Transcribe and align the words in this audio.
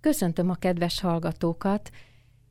Köszöntöm 0.00 0.50
a 0.50 0.54
kedves 0.54 1.00
hallgatókat, 1.00 1.90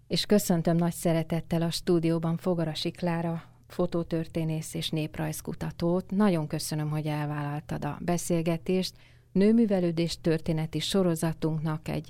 és 0.07 0.25
köszöntöm 0.25 0.75
nagy 0.75 0.93
szeretettel 0.93 1.61
a 1.61 1.71
stúdióban 1.71 2.37
Fogarasi 2.37 2.91
Klára, 2.91 3.43
fotótörténész 3.67 4.73
és 4.73 4.89
néprajzkutatót. 4.89 6.11
Nagyon 6.11 6.47
köszönöm, 6.47 6.89
hogy 6.89 7.05
elvállaltad 7.05 7.85
a 7.85 7.97
beszélgetést. 8.01 8.93
Nőművelődés 9.31 10.17
történeti 10.21 10.79
sorozatunknak 10.79 11.87
egy 11.87 12.09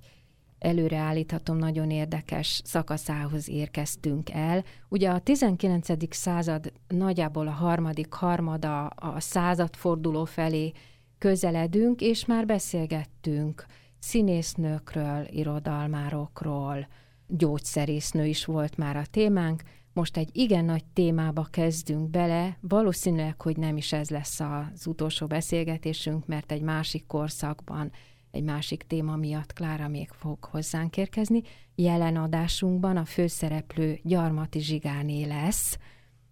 előreállíthatom 0.60 1.58
nagyon 1.58 1.90
érdekes 1.90 2.62
szakaszához 2.64 3.50
érkeztünk 3.50 4.30
el. 4.30 4.64
Ugye 4.90 5.10
a 5.10 5.20
19. 5.20 6.16
század 6.16 6.72
nagyjából 6.88 7.48
a 7.48 7.52
harmadik 7.52 8.14
harmada 8.14 8.86
a 8.86 9.20
századforduló 9.20 10.26
felé 10.26 10.72
közeledünk, 11.18 12.02
és 12.02 12.26
már 12.26 12.46
beszélgettünk 12.46 13.66
színésznőkről, 14.00 15.28
irodalmárokról, 15.30 16.88
gyógyszerésznő 17.28 18.26
is 18.26 18.46
volt 18.46 18.78
már 18.78 18.98
a 18.98 19.06
témánk. 19.12 19.62
Most 19.94 20.18
egy 20.18 20.30
igen 20.32 20.66
nagy 20.66 20.86
témába 20.94 21.48
kezdünk 21.52 22.10
bele, 22.10 22.58
valószínűleg, 22.62 23.42
hogy 23.42 23.58
nem 23.58 23.78
is 23.78 23.94
ez 23.94 24.10
lesz 24.10 24.40
az 24.40 24.88
utolsó 24.88 25.28
beszélgetésünk, 25.28 26.26
mert 26.26 26.52
egy 26.52 26.62
másik 26.62 27.06
korszakban, 27.08 27.92
egy 28.32 28.44
másik 28.44 28.84
téma 28.84 29.16
miatt 29.16 29.54
Klára 29.54 29.88
még 29.88 30.10
fog 30.10 30.44
hozzánk 30.44 30.98
érkezni. 30.98 31.42
Jelen 31.76 32.16
adásunkban 32.16 32.98
a 32.98 33.06
főszereplő 33.06 34.00
Gyarmati 34.04 34.60
Zsigáné 34.60 35.24
lesz, 35.24 35.78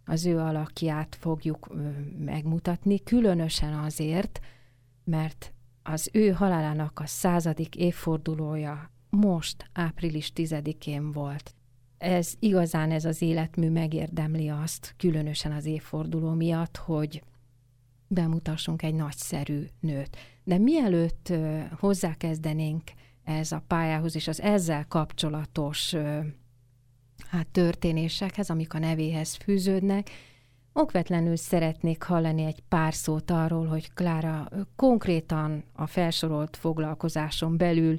az 0.06 0.26
ő 0.26 0.38
alakját 0.38 1.18
fogjuk 1.20 1.76
megmutatni, 2.18 3.04
különösen 3.04 3.74
azért, 3.74 4.40
mert 5.04 5.54
az 5.90 6.10
ő 6.14 6.30
halálának 6.30 7.00
a 7.00 7.06
századik 7.06 7.76
évfordulója 7.76 8.92
most, 9.10 9.70
április 9.74 10.32
10-én 10.36 11.12
volt. 11.12 11.56
Ez 11.98 12.34
igazán 12.40 12.92
ez 12.92 13.06
az 13.06 13.22
életmű 13.22 13.70
megérdemli 13.70 14.50
azt, 14.50 14.94
különösen 14.98 15.52
az 15.52 15.66
évforduló 15.66 16.34
miatt, 16.34 16.78
hogy 16.78 17.24
bemutassunk 18.08 18.82
egy 18.82 18.94
nagyszerű 18.94 19.64
nőt. 19.80 20.18
De 20.44 20.58
mielőtt 20.58 21.34
hozzákezdenénk 21.80 22.84
ez 23.24 23.52
a 23.52 23.64
pályához 23.68 24.16
és 24.16 24.28
az 24.28 24.42
ezzel 24.42 24.86
kapcsolatos 24.88 25.96
hát, 27.28 27.48
történésekhez, 27.52 28.50
amik 28.50 28.74
a 28.74 28.80
nevéhez 28.80 29.36
fűződnek, 29.36 30.10
Okvetlenül 30.80 31.36
szeretnék 31.36 32.04
hallani 32.04 32.44
egy 32.44 32.64
pár 32.70 32.94
szót 32.94 33.32
arról, 33.32 33.66
hogy 33.66 33.94
Klára 33.94 34.50
konkrétan 34.76 35.64
a 35.74 35.88
felsorolt 35.88 36.58
foglalkozáson 36.58 37.58
belül 37.58 37.98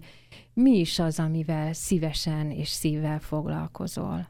mi 0.52 0.78
is 0.78 0.98
az, 0.98 1.18
amivel 1.18 1.72
szívesen 1.72 2.50
és 2.50 2.68
szívvel 2.68 3.20
foglalkozol. 3.20 4.28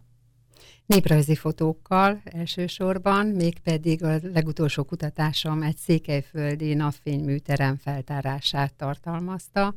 Néprajzi 0.86 1.34
fotókkal 1.34 2.20
elsősorban, 2.24 3.26
mégpedig 3.26 4.04
a 4.04 4.18
legutolsó 4.22 4.84
kutatásom 4.84 5.62
egy 5.62 5.76
székelyföldi 5.76 6.74
napfényműterem 6.74 7.76
feltárását 7.76 8.74
tartalmazta, 8.74 9.74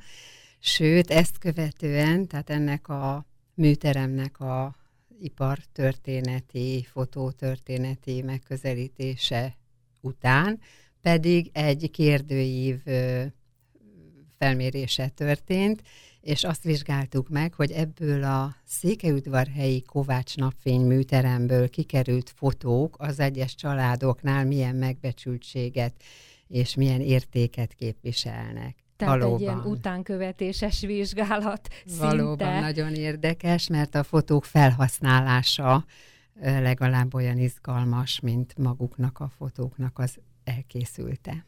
sőt, 0.60 1.12
ezt 1.12 1.38
követően, 1.38 2.28
tehát 2.28 2.50
ennek 2.50 2.88
a 2.88 3.26
műteremnek 3.54 4.40
a 4.40 4.76
ipartörténeti, 5.22 6.88
fotótörténeti 6.92 8.22
megközelítése 8.22 9.58
után 10.02 10.60
pedig 11.02 11.50
egy 11.54 11.92
kérdőív 11.92 12.82
felmérése 14.38 15.08
történt, 15.08 15.82
és 16.22 16.44
azt 16.44 16.64
vizsgáltuk 16.64 17.30
meg, 17.30 17.54
hogy 17.54 17.72
ebből 17.72 18.24
a 18.24 18.56
Székelyudvarhelyi 18.66 19.82
Kovács 19.82 20.36
napfény 20.36 20.82
műteremből 20.82 21.70
kikerült 21.70 22.30
fotók 22.30 22.96
az 23.00 23.20
egyes 23.20 23.56
családoknál 23.56 24.46
milyen 24.46 24.76
megbecsültséget 24.76 26.04
és 26.48 26.76
milyen 26.76 27.02
értéket 27.02 27.74
képviselnek. 27.74 28.81
Tehát 29.02 29.20
Valóban. 29.20 29.36
egy 29.36 29.42
ilyen 29.42 29.60
utánkövetéses 29.66 30.82
vizsgálat 30.82 31.68
Valóban 32.00 32.38
szinte. 32.38 32.60
nagyon 32.60 32.94
érdekes, 32.94 33.68
mert 33.68 33.96
a 33.96 34.04
fotók 34.04 34.46
felhasználása 34.46 35.86
legalább 36.42 37.14
olyan 37.14 37.38
izgalmas, 37.38 38.20
mint 38.20 38.58
maguknak 38.58 39.20
a 39.20 39.32
fotóknak 39.38 40.00
az 40.00 40.18
elkészülte. 40.44 41.46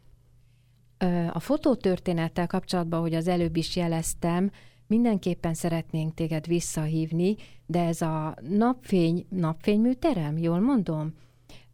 A 1.31 1.40
fotótörténettel 1.40 2.47
kapcsolatban, 2.47 3.02
hogy 3.02 3.14
az 3.14 3.28
előbb 3.28 3.56
is 3.56 3.75
jeleztem, 3.75 4.52
mindenképpen 4.88 5.53
szeretnénk 5.53 6.14
téged 6.14 6.47
visszahívni, 6.47 7.35
de 7.66 7.84
ez 7.84 8.02
a 8.02 8.35
napfény, 8.50 9.25
napfényműterem, 9.30 10.38
jól 10.38 10.59
mondom? 10.59 11.14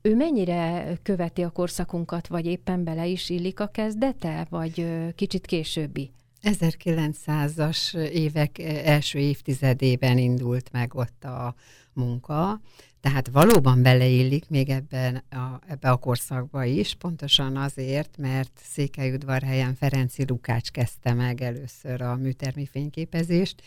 Ő 0.02 0.16
mennyire 0.16 0.94
követi 1.04 1.42
a 1.42 1.50
korszakunkat, 1.50 2.28
vagy 2.28 2.46
éppen 2.46 2.84
bele 2.84 3.08
is 3.08 3.30
illik 3.30 3.60
a 3.60 3.68
kezdete, 3.68 4.48
vagy 4.50 4.86
kicsit 5.16 5.46
későbbi? 5.46 6.12
1900-as 6.44 7.98
évek 7.98 8.60
első 8.84 9.20
évtizedében 9.20 10.18
indult 10.18 10.72
meg 10.72 10.96
ott 10.96 11.24
a 11.24 11.56
munka, 12.00 12.62
tehát 13.02 13.28
valóban 13.28 13.82
beleillik 13.82 14.50
még 14.50 14.70
ebben 14.70 15.24
a, 15.30 15.60
ebbe 15.68 15.90
a 15.90 15.98
korszakba 15.98 16.64
is, 16.64 16.96
pontosan 16.96 17.58
azért, 17.58 18.18
mert 18.18 18.52
Székelyudvarhelyen 18.64 19.76
Ferenci 19.76 20.26
Lukács 20.28 20.72
kezdte 20.72 21.14
meg 21.14 21.42
először 21.42 22.02
a 22.02 22.16
műtermi 22.16 22.66
fényképezést, 22.66 23.62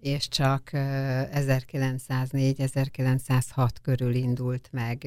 és 0.00 0.28
csak 0.28 0.70
1904-1906 0.72 3.68
körül 3.82 4.14
indult 4.14 4.68
meg 4.72 5.06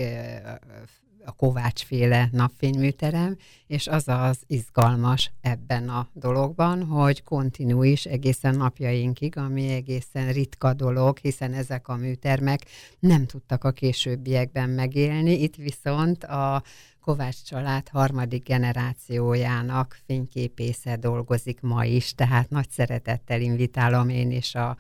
a 1.26 1.32
Kovács 1.32 1.84
féle 1.84 2.30
napfényműterem, 2.32 3.38
és 3.68 3.88
az 3.88 4.08
az 4.08 4.40
izgalmas 4.48 5.32
ebben 5.42 5.90
a 5.90 6.08
dologban, 6.14 6.84
hogy 6.84 7.24
kontinu 7.24 7.84
is 7.84 8.06
egészen 8.06 8.56
napjainkig, 8.56 9.38
ami 9.38 9.70
egészen 9.70 10.32
ritka 10.32 10.74
dolog, 10.74 11.18
hiszen 11.18 11.54
ezek 11.54 11.88
a 11.88 11.96
műtermek 11.96 12.62
nem 13.00 13.26
tudtak 13.26 13.64
a 13.64 13.72
későbbiekben 13.72 14.70
megélni, 14.70 15.42
itt 15.42 15.56
viszont 15.56 16.24
a 16.24 16.64
Kovács 17.02 17.44
család 17.44 17.90
harmadik 17.90 18.44
generációjának 18.44 19.98
fényképésze 20.06 20.96
dolgozik 20.96 21.62
ma 21.62 21.86
is, 21.86 22.14
tehát 22.16 22.50
nagy 22.50 22.70
szeretettel 22.70 23.42
invitálom 23.42 24.10
én 24.10 24.32
is 24.32 24.56
a 24.56 24.78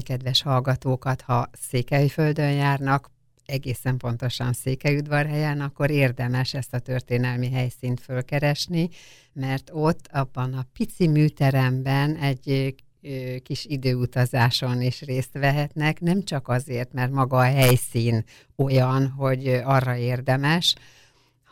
kedves 0.00 0.42
hallgatókat, 0.42 1.20
ha 1.20 1.50
Székelyföldön 1.52 2.52
járnak, 2.52 3.10
egészen 3.46 3.96
pontosan 3.96 4.52
Székelyudvarhelyen, 4.52 5.60
akkor 5.60 5.90
érdemes 5.90 6.54
ezt 6.54 6.74
a 6.74 6.78
történelmi 6.78 7.50
helyszínt 7.50 8.00
fölkeresni, 8.00 8.88
mert 9.32 9.70
ott 9.72 10.08
abban 10.12 10.52
a 10.52 10.66
pici 10.72 11.08
műteremben 11.08 12.16
egy 12.16 12.74
kis 13.42 13.64
időutazáson 13.64 14.80
is 14.80 15.00
részt 15.00 15.32
vehetnek, 15.32 16.00
nem 16.00 16.22
csak 16.22 16.48
azért, 16.48 16.92
mert 16.92 17.12
maga 17.12 17.36
a 17.36 17.42
helyszín 17.42 18.24
olyan, 18.56 19.08
hogy 19.08 19.46
arra 19.48 19.96
érdemes, 19.96 20.74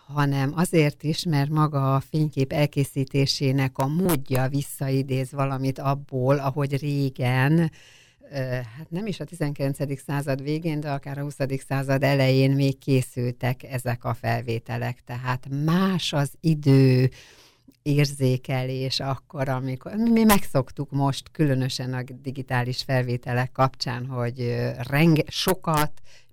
hanem 0.06 0.52
azért 0.54 1.02
is, 1.02 1.25
mert 1.25 1.50
maga 1.50 1.94
a 1.94 2.00
fénykép 2.00 2.52
elkészítésének 2.52 3.78
a 3.78 3.87
módja 3.87 4.48
visszaidéz 4.48 5.32
valamit 5.32 5.78
abból, 5.78 6.38
ahogy 6.38 6.78
régen, 6.78 7.70
hát 8.76 8.90
nem 8.90 9.06
is 9.06 9.20
a 9.20 9.24
19. 9.24 10.00
század 10.00 10.42
végén, 10.42 10.80
de 10.80 10.90
akár 10.90 11.18
a 11.18 11.22
20. 11.22 11.36
század 11.68 12.02
elején 12.02 12.50
még 12.50 12.78
készültek 12.78 13.62
ezek 13.62 14.04
a 14.04 14.14
felvételek, 14.14 15.00
tehát 15.04 15.48
más 15.64 16.12
az 16.12 16.30
idő, 16.40 17.10
érzékelés 17.82 19.00
akkor, 19.00 19.48
amikor 19.48 19.94
mi 19.94 20.24
megszoktuk 20.24 20.90
most, 20.90 21.30
különösen 21.30 21.92
a 21.92 22.02
digitális 22.22 22.82
felvételek 22.82 23.52
kapcsán, 23.52 24.06
hogy 24.06 24.56
renge, 24.88 25.22
sokat, 25.26 25.92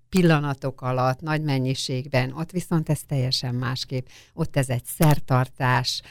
pillanatok 0.10 0.82
alatt, 0.82 1.20
nagy 1.22 1.42
mennyiségben, 1.42 2.32
ott 2.32 2.52
viszont 2.52 2.90
ez 2.90 3.00
teljesen 3.08 3.56
másképp. 3.56 4.08
Ott 4.34 4.58
ez 4.58 4.70
egy 4.70 4.86
szertartás, 4.86 6.02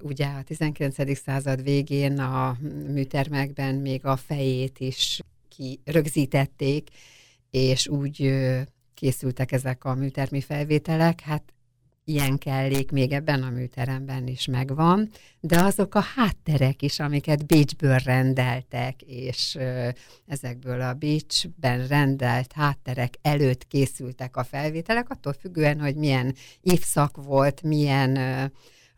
ugye 0.00 0.26
a 0.26 0.42
19. 0.42 1.18
század 1.18 1.62
végén 1.62 2.18
a 2.18 2.56
műtermekben 2.88 3.74
még 3.74 4.04
a 4.04 4.16
fejét 4.16 4.78
is 4.78 5.20
ki 5.48 5.80
rögzítették, 5.84 6.88
és 7.50 7.88
úgy 7.88 8.34
készültek 8.94 9.52
ezek 9.52 9.84
a 9.84 9.94
műtermi 9.94 10.40
felvételek, 10.40 11.20
hát 11.20 11.42
ilyen 12.04 12.38
kellék 12.38 12.90
még 12.90 13.12
ebben 13.12 13.42
a 13.42 13.50
műteremben 13.50 14.26
is 14.26 14.46
megvan, 14.46 15.10
de 15.40 15.60
azok 15.60 15.94
a 15.94 16.04
hátterek 16.16 16.82
is, 16.82 17.00
amiket 17.00 17.46
Bécsből 17.46 17.98
rendeltek, 17.98 19.02
és 19.02 19.58
ezekből 20.26 20.80
a 20.80 20.94
Bécsben 20.94 21.86
rendelt 21.86 22.52
hátterek 22.52 23.14
előtt 23.22 23.66
készültek 23.66 24.36
a 24.36 24.44
felvételek, 24.44 25.10
attól 25.10 25.32
függően, 25.32 25.80
hogy 25.80 25.96
milyen 25.96 26.34
évszak 26.60 27.16
volt, 27.24 27.62
milyen 27.62 28.18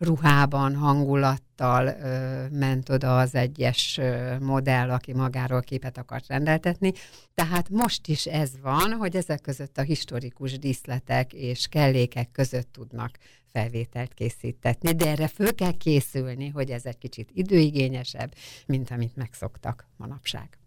ruhában, 0.04 0.74
hangulattal 0.74 1.86
ö, 1.86 2.44
ment 2.58 2.88
oda 2.88 3.18
az 3.18 3.34
egyes 3.34 3.98
ö, 3.98 4.38
modell, 4.38 4.90
aki 4.90 5.12
magáról 5.12 5.60
képet 5.60 5.98
akart 5.98 6.26
rendeltetni. 6.26 6.92
Tehát 7.34 7.68
most 7.68 8.06
is 8.06 8.26
ez 8.26 8.50
van, 8.62 8.92
hogy 8.92 9.16
ezek 9.16 9.40
között 9.40 9.78
a 9.78 9.82
historikus 9.82 10.58
díszletek 10.58 11.32
és 11.32 11.66
kellékek 11.66 12.30
között 12.30 12.72
tudnak 12.72 13.18
felvételt 13.52 14.14
készítetni, 14.14 14.92
de 14.92 15.06
erre 15.06 15.28
föl 15.28 15.54
kell 15.54 15.76
készülni, 15.76 16.48
hogy 16.48 16.70
ez 16.70 16.84
egy 16.84 16.98
kicsit 16.98 17.30
időigényesebb, 17.32 18.34
mint 18.66 18.90
amit 18.90 19.16
megszoktak 19.16 19.86
manapság. 19.96 20.58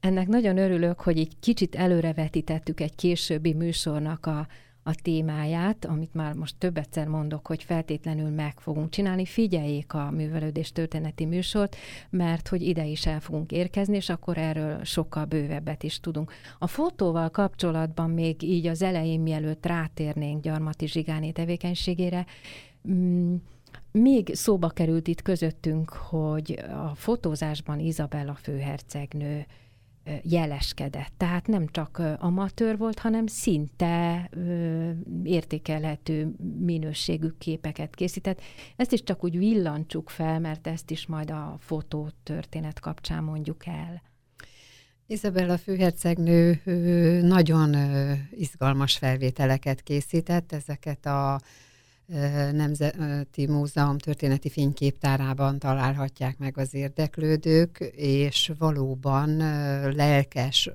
Ennek 0.00 0.26
nagyon 0.26 0.58
örülök, 0.58 1.00
hogy 1.00 1.18
így 1.18 1.38
kicsit 1.40 1.74
előrevetítettük 1.74 2.80
egy 2.80 2.94
későbbi 2.94 3.54
műsornak 3.54 4.26
a, 4.26 4.46
a 4.86 4.94
témáját, 5.02 5.84
amit 5.84 6.14
már 6.14 6.34
most 6.34 6.54
több 6.58 6.76
egyszer 6.76 7.06
mondok, 7.06 7.46
hogy 7.46 7.62
feltétlenül 7.62 8.30
meg 8.30 8.60
fogunk 8.60 8.90
csinálni. 8.90 9.24
Figyeljék 9.24 9.94
a 9.94 10.10
művelődés 10.10 10.72
történeti 10.72 11.24
műsort, 11.24 11.76
mert 12.10 12.48
hogy 12.48 12.62
ide 12.62 12.84
is 12.84 13.06
el 13.06 13.20
fogunk 13.20 13.52
érkezni, 13.52 13.96
és 13.96 14.08
akkor 14.08 14.38
erről 14.38 14.84
sokkal 14.84 15.24
bővebbet 15.24 15.82
is 15.82 16.00
tudunk. 16.00 16.32
A 16.58 16.66
fotóval 16.66 17.30
kapcsolatban 17.30 18.10
még 18.10 18.42
így 18.42 18.66
az 18.66 18.82
elején, 18.82 19.20
mielőtt 19.20 19.66
rátérnénk 19.66 20.42
Gyarmati 20.42 20.86
Zsigáné 20.86 21.30
tevékenységére, 21.30 22.26
mm, 22.88 23.34
még 23.90 24.34
szóba 24.34 24.68
került 24.68 25.08
itt 25.08 25.22
közöttünk, 25.22 25.90
hogy 25.90 26.64
a 26.70 26.94
fotózásban 26.94 27.78
Izabella 27.78 28.34
főhercegnő 28.34 29.46
jeleskedett. 30.22 31.12
Tehát 31.16 31.46
nem 31.46 31.66
csak 31.66 32.02
amatőr 32.18 32.76
volt, 32.78 32.98
hanem 32.98 33.26
szinte 33.26 34.30
értékelhető 35.22 36.34
minőségű 36.58 37.28
képeket 37.38 37.94
készített. 37.94 38.40
Ezt 38.76 38.92
is 38.92 39.02
csak 39.02 39.24
úgy 39.24 39.38
villancsuk 39.38 40.10
fel, 40.10 40.40
mert 40.40 40.66
ezt 40.66 40.90
is 40.90 41.06
majd 41.06 41.30
a 41.30 41.56
fotótörténet 41.60 42.80
kapcsán 42.80 43.24
mondjuk 43.24 43.66
el. 43.66 44.02
Izabella 45.06 45.58
főhercegnő 45.58 46.60
nagyon 47.22 47.74
izgalmas 48.30 48.96
felvételeket 48.96 49.82
készített, 49.82 50.52
ezeket 50.52 51.06
a 51.06 51.40
Nemzeti 52.52 53.46
Múzeum 53.46 53.98
történeti 53.98 54.48
fényképtárában 54.48 55.58
találhatják 55.58 56.38
meg 56.38 56.58
az 56.58 56.74
érdeklődők, 56.74 57.78
és 57.96 58.52
valóban 58.58 59.36
lelkes 59.94 60.70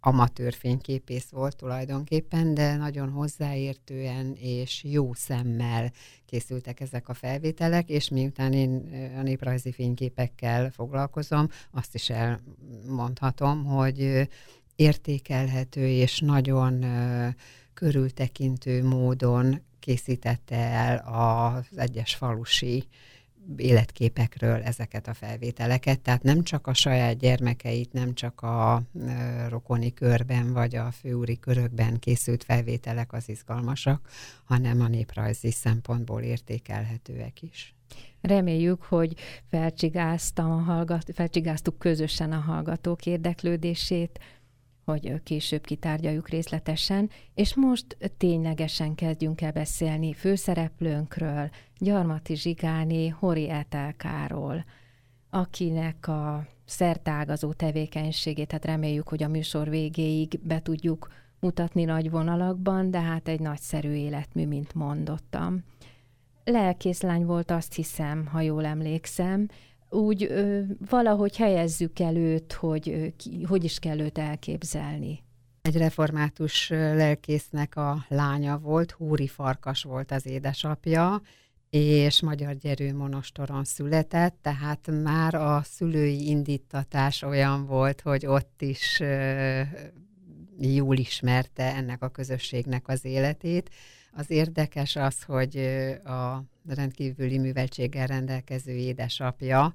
amatőr 0.00 0.52
fényképész 0.52 1.28
volt 1.28 1.56
tulajdonképpen, 1.56 2.54
de 2.54 2.76
nagyon 2.76 3.10
hozzáértően 3.10 4.34
és 4.38 4.84
jó 4.84 5.14
szemmel 5.14 5.92
készültek 6.26 6.80
ezek 6.80 7.08
a 7.08 7.14
felvételek, 7.14 7.88
és 7.88 8.08
miután 8.08 8.52
én 8.52 8.90
a 9.18 9.22
néprajzi 9.22 9.72
fényképekkel 9.72 10.70
foglalkozom, 10.70 11.48
azt 11.70 11.94
is 11.94 12.10
elmondhatom, 12.10 13.64
hogy 13.64 14.28
értékelhető 14.76 15.86
és 15.86 16.20
nagyon 16.20 16.84
körültekintő 17.74 18.84
módon 18.84 19.60
készítette 19.80 20.56
el 20.56 20.98
az 20.98 21.78
egyes 21.78 22.14
falusi 22.14 22.84
életképekről 23.56 24.62
ezeket 24.62 25.08
a 25.08 25.14
felvételeket, 25.14 26.00
tehát 26.00 26.22
nem 26.22 26.42
csak 26.42 26.66
a 26.66 26.74
saját 26.74 27.18
gyermekeit, 27.18 27.92
nem 27.92 28.14
csak 28.14 28.40
a 28.40 28.82
rokoni 29.48 29.92
körben 29.92 30.52
vagy 30.52 30.76
a 30.76 30.90
főúri 30.90 31.38
körökben 31.38 31.98
készült 31.98 32.44
felvételek 32.44 33.12
az 33.12 33.28
izgalmasak, 33.28 34.08
hanem 34.44 34.80
a 34.80 34.88
néprajzi 34.88 35.50
szempontból 35.50 36.22
értékelhetőek 36.22 37.42
is. 37.42 37.74
Reméljük, 38.20 38.82
hogy 38.82 39.14
felcsigáztam 39.50 40.50
a 40.50 40.58
hallgat, 40.58 41.10
felcsigáztuk 41.14 41.78
közösen 41.78 42.32
a 42.32 42.38
hallgatók 42.38 43.06
érdeklődését, 43.06 44.18
hogy 44.90 45.22
később 45.22 45.64
kitárgyaljuk 45.64 46.28
részletesen, 46.28 47.10
és 47.34 47.54
most 47.54 47.96
ténylegesen 48.16 48.94
kezdjünk 48.94 49.40
el 49.40 49.52
beszélni 49.52 50.12
főszereplőnkről, 50.12 51.50
Gyarmati 51.78 52.36
Zsigáni 52.36 53.08
Hori 53.08 53.50
Etelkáról, 53.50 54.64
akinek 55.30 56.08
a 56.08 56.46
szertágazó 56.64 57.52
tevékenységét, 57.52 58.52
hát 58.52 58.64
reméljük, 58.64 59.08
hogy 59.08 59.22
a 59.22 59.28
műsor 59.28 59.68
végéig 59.68 60.40
be 60.42 60.62
tudjuk 60.62 61.08
mutatni 61.40 61.84
nagy 61.84 62.10
vonalakban, 62.10 62.90
de 62.90 63.00
hát 63.00 63.28
egy 63.28 63.40
nagyszerű 63.40 63.92
életmű, 63.92 64.46
mint 64.46 64.74
mondottam. 64.74 65.64
Lelkészlány 66.44 67.24
volt, 67.24 67.50
azt 67.50 67.74
hiszem, 67.74 68.26
ha 68.26 68.40
jól 68.40 68.64
emlékszem, 68.64 69.48
úgy 69.90 70.22
ö, 70.22 70.60
valahogy 70.90 71.36
helyezzük 71.36 71.98
el 71.98 72.14
hogy 72.52 72.88
ö, 72.88 73.06
ki, 73.16 73.42
hogy 73.42 73.64
is 73.64 73.78
kell 73.78 73.98
őt 73.98 74.18
elképzelni. 74.18 75.22
Egy 75.62 75.76
református 75.76 76.68
lelkésznek 76.68 77.76
a 77.76 78.04
lánya 78.08 78.58
volt, 78.58 78.90
Húri 78.90 79.26
Farkas 79.26 79.82
volt 79.82 80.12
az 80.12 80.26
édesapja, 80.26 81.22
és 81.70 82.20
Magyar 82.20 82.56
Gyerő 82.56 82.94
monostoron 82.94 83.64
született, 83.64 84.36
tehát 84.42 84.90
már 85.02 85.34
a 85.34 85.62
szülői 85.64 86.28
indítatás 86.28 87.22
olyan 87.22 87.66
volt, 87.66 88.00
hogy 88.00 88.26
ott 88.26 88.62
is 88.62 89.00
ö, 89.00 89.60
jól 90.58 90.96
ismerte 90.96 91.74
ennek 91.74 92.02
a 92.02 92.08
közösségnek 92.08 92.88
az 92.88 93.04
életét. 93.04 93.70
Az 94.12 94.30
érdekes 94.30 94.96
az, 94.96 95.22
hogy 95.22 95.56
a 96.04 96.44
rendkívüli 96.68 97.38
műveltséggel 97.38 98.06
rendelkező 98.06 98.72
édesapja 98.72 99.74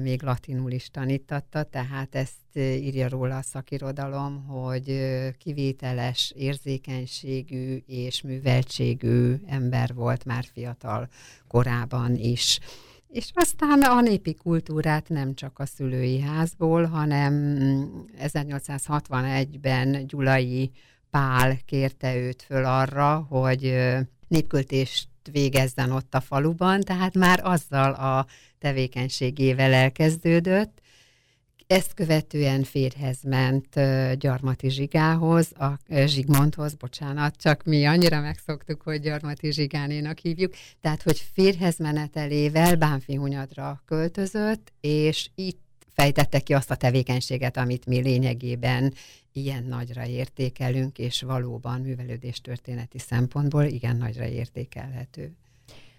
még 0.00 0.22
latinul 0.22 0.70
is 0.70 0.90
tanítatta, 0.90 1.62
tehát 1.62 2.14
ezt 2.14 2.58
írja 2.58 3.08
róla 3.08 3.36
a 3.36 3.42
szakirodalom, 3.42 4.46
hogy 4.46 5.00
kivételes, 5.38 6.32
érzékenységű 6.36 7.82
és 7.86 8.22
műveltségű 8.22 9.34
ember 9.46 9.94
volt 9.94 10.24
már 10.24 10.44
fiatal 10.52 11.08
korában 11.48 12.14
is. 12.16 12.58
És 13.08 13.30
aztán 13.34 13.82
a 13.82 14.00
népi 14.00 14.34
kultúrát 14.34 15.08
nem 15.08 15.34
csak 15.34 15.58
a 15.58 15.66
szülői 15.66 16.20
házból, 16.20 16.84
hanem 16.84 17.58
1861-ben 18.18 20.06
Gyulai 20.06 20.70
Pál 21.14 21.58
kérte 21.64 22.16
őt 22.16 22.42
föl 22.42 22.64
arra, 22.64 23.26
hogy 23.28 23.74
népköltést 24.28 25.08
végezzen 25.32 25.90
ott 25.90 26.14
a 26.14 26.20
faluban, 26.20 26.80
tehát 26.80 27.14
már 27.14 27.40
azzal 27.42 27.92
a 27.92 28.26
tevékenységével 28.58 29.72
elkezdődött. 29.72 30.80
Ezt 31.66 31.94
követően 31.94 32.62
férhez 32.62 33.22
ment 33.22 33.74
Gyarmati 34.18 34.70
Zsigához, 34.70 35.52
a 35.58 35.78
Zsigmondhoz, 36.06 36.74
bocsánat, 36.74 37.36
csak 37.36 37.62
mi 37.64 37.86
annyira 37.86 38.20
megszoktuk, 38.20 38.82
hogy 38.82 39.00
Gyarmati 39.00 39.52
Zsigánénak 39.52 40.18
hívjuk, 40.18 40.54
tehát 40.80 41.02
hogy 41.02 41.26
férhez 41.32 41.78
menetelével 41.78 42.76
Bánfihunyadra 42.76 43.82
költözött, 43.86 44.72
és 44.80 45.28
itt 45.34 45.62
fejtette 45.92 46.40
ki 46.40 46.54
azt 46.54 46.70
a 46.70 46.76
tevékenységet, 46.76 47.56
amit 47.56 47.86
mi 47.86 48.00
lényegében 48.00 48.94
ilyen 49.36 49.64
nagyra 49.64 50.06
értékelünk, 50.06 50.98
és 50.98 51.22
valóban 51.22 51.80
művelődés 51.80 52.40
történeti 52.40 52.98
szempontból 52.98 53.64
igen 53.64 53.96
nagyra 53.96 54.26
értékelhető. 54.26 55.32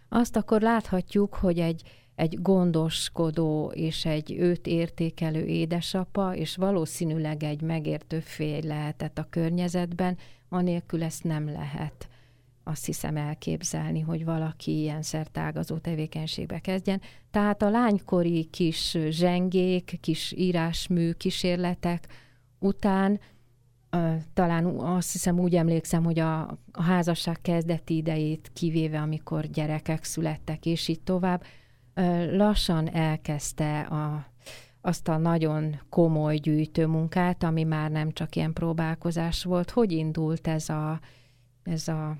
Azt 0.09 0.35
akkor 0.35 0.61
láthatjuk, 0.61 1.33
hogy 1.33 1.59
egy, 1.59 1.81
egy 2.15 2.41
gondoskodó 2.41 3.71
és 3.75 4.05
egy 4.05 4.31
őt 4.31 4.67
értékelő 4.67 5.45
édesapa, 5.45 6.35
és 6.35 6.55
valószínűleg 6.55 7.43
egy 7.43 7.61
megértő 7.61 8.19
fél 8.19 8.61
lehetett 8.61 9.17
a 9.17 9.27
környezetben, 9.29 10.17
anélkül 10.49 11.03
ezt 11.03 11.23
nem 11.23 11.51
lehet 11.51 12.09
azt 12.67 12.85
hiszem 12.85 13.17
elképzelni, 13.17 13.99
hogy 13.99 14.25
valaki 14.25 14.79
ilyen 14.79 15.01
szertágazó 15.01 15.77
tevékenységbe 15.77 16.59
kezdjen. 16.59 17.01
Tehát 17.31 17.61
a 17.61 17.69
lánykori 17.69 18.47
kis 18.51 18.97
zsengék, 19.09 19.97
kis 20.01 20.33
írásmű 20.37 21.11
kísérletek 21.11 22.07
után 22.59 23.19
talán 24.33 24.65
azt 24.65 25.11
hiszem 25.11 25.39
úgy 25.39 25.55
emlékszem, 25.55 26.03
hogy 26.03 26.19
a, 26.19 26.41
a 26.71 26.81
házasság 26.81 27.41
kezdeti 27.41 27.95
idejét 27.95 28.51
kivéve, 28.53 29.01
amikor 29.01 29.45
gyerekek 29.45 30.03
születtek, 30.03 30.65
és 30.65 30.87
így 30.87 31.01
tovább, 31.01 31.43
lassan 32.31 32.89
elkezdte 32.89 33.79
a, 33.79 34.25
azt 34.81 35.07
a 35.07 35.17
nagyon 35.17 35.79
komoly 35.89 36.35
gyűjtőmunkát, 36.35 37.43
ami 37.43 37.63
már 37.63 37.91
nem 37.91 38.11
csak 38.11 38.35
ilyen 38.35 38.53
próbálkozás 38.53 39.43
volt. 39.43 39.69
Hogy 39.69 39.91
indult 39.91 40.47
ez 40.47 40.69
a, 40.69 40.99
ez 41.63 41.87
a 41.87 42.17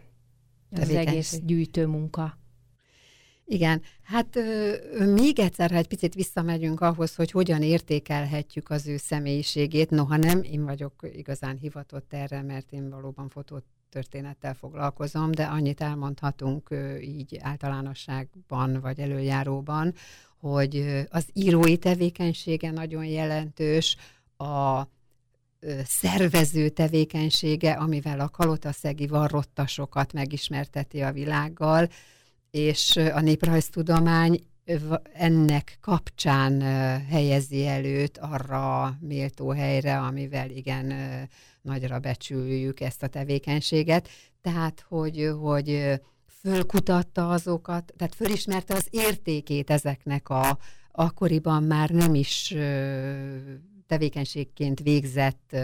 az 0.72 0.90
egész 0.90 1.40
gyűjtőmunka? 1.44 2.38
Igen, 3.48 3.82
hát 4.04 4.40
még 5.16 5.40
egyszer, 5.40 5.72
ha 5.72 5.78
egy 5.78 5.88
picit 5.88 6.14
visszamegyünk 6.14 6.82
ahhoz, 6.82 7.16
hogy 7.16 7.32
hogyan 7.32 7.62
értékelhetjük 7.62 8.70
az 8.70 8.88
ő 8.88 8.98
személyiségét, 8.98 9.90
noha 9.90 10.18
nem 10.18 10.44
én 10.44 10.66
vagyok 10.66 10.94
igazán 11.14 11.58
hivatott 11.58 12.14
erre, 12.14 12.42
mert 12.42 12.72
én 12.72 12.90
valóban 12.90 13.30
fotótörténettel 13.30 14.54
foglalkozom, 14.54 15.32
de 15.32 15.44
annyit 15.44 15.82
elmondhatunk 15.82 16.70
így 17.02 17.38
általánosságban 17.42 18.80
vagy 18.82 19.00
előjáróban, 19.00 19.94
hogy 20.40 21.06
az 21.10 21.26
írói 21.34 21.78
tevékenysége 21.78 22.72
nagyon 22.72 23.06
jelentős, 23.06 23.98
a 24.38 24.88
szervező 25.84 26.70
tevékenysége, 26.70 27.72
amivel 27.72 28.20
a 28.20 28.30
kalotaszegi 28.30 29.08
varrottasokat 29.08 30.14
megismerteti 30.14 31.02
a 31.02 31.12
világgal, 31.12 31.90
és 32.56 32.96
a 32.96 33.20
néprajztudomány 33.20 34.44
ennek 35.14 35.78
kapcsán 35.82 36.62
helyezi 37.10 37.68
előtt 37.68 38.18
arra 38.18 38.98
méltó 39.00 39.50
helyre, 39.50 39.98
amivel 39.98 40.50
igen 40.50 40.94
nagyra 41.62 42.00
becsüljük 42.00 42.80
ezt 42.80 43.04
a 43.04 43.08
tevékenységet. 43.08 44.10
Tehát, 44.42 44.86
hogy, 44.88 45.32
hogy 45.40 46.00
fölkutatta 46.42 47.30
azokat, 47.30 47.94
tehát 47.98 48.16
fölismerte 48.16 48.74
az 48.74 48.88
értékét 48.90 49.70
ezeknek 49.70 50.30
a 50.30 50.58
akkoriban 50.92 51.64
már 51.64 51.90
nem 51.90 52.14
is 52.14 52.56
tevékenységként 53.88 54.80
végzett 54.80 55.56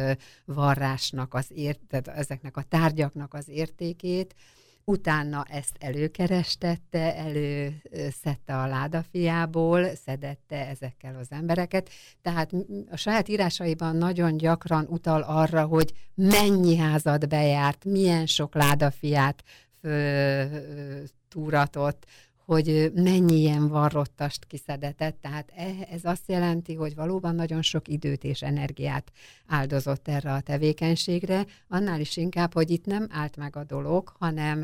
varrásnak 0.45 1.33
az 1.33 1.45
ért, 1.55 1.79
tehát 1.87 2.07
ezeknek 2.07 2.57
a 2.57 2.65
tárgyaknak 2.69 3.33
az 3.33 3.49
értékét, 3.49 4.35
utána 4.83 5.45
ezt 5.49 5.75
előkerestette, 5.79 7.15
előszedte 7.15 8.57
a 8.57 8.67
ládafiából, 8.67 9.95
szedette 9.95 10.67
ezekkel 10.67 11.15
az 11.15 11.27
embereket, 11.29 11.89
tehát 12.21 12.51
a 12.89 12.97
saját 12.97 13.27
írásaiban 13.27 13.95
nagyon 13.95 14.37
gyakran 14.37 14.85
utal 14.89 15.21
arra, 15.21 15.65
hogy 15.65 15.93
mennyi 16.15 16.77
házat 16.77 17.29
bejárt, 17.29 17.85
milyen 17.85 18.25
sok 18.25 18.55
ládafiát 18.55 19.43
túratott, 21.29 22.05
hogy 22.53 22.91
mennyi 22.95 23.35
ilyen 23.35 23.67
varrottast 23.67 24.45
kiszedetett, 24.45 25.17
tehát 25.21 25.51
e, 25.55 25.67
ez 25.91 26.03
azt 26.03 26.27
jelenti, 26.27 26.73
hogy 26.73 26.95
valóban 26.95 27.35
nagyon 27.35 27.61
sok 27.61 27.87
időt 27.87 28.23
és 28.23 28.41
energiát 28.41 29.11
áldozott 29.47 30.07
erre 30.07 30.33
a 30.33 30.41
tevékenységre, 30.41 31.45
annál 31.67 31.99
is 31.99 32.17
inkább, 32.17 32.53
hogy 32.53 32.69
itt 32.69 32.85
nem 32.85 33.07
állt 33.09 33.37
meg 33.37 33.55
a 33.55 33.63
dolog, 33.63 34.13
hanem 34.19 34.63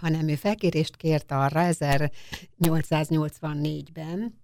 hanem 0.00 0.28
ő 0.28 0.34
felkérést 0.34 0.96
kért 0.96 1.32
arra 1.32 1.66
1884-ben, 1.70 4.40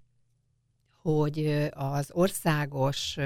hogy 1.02 1.68
az 1.70 2.10
országos 2.12 3.16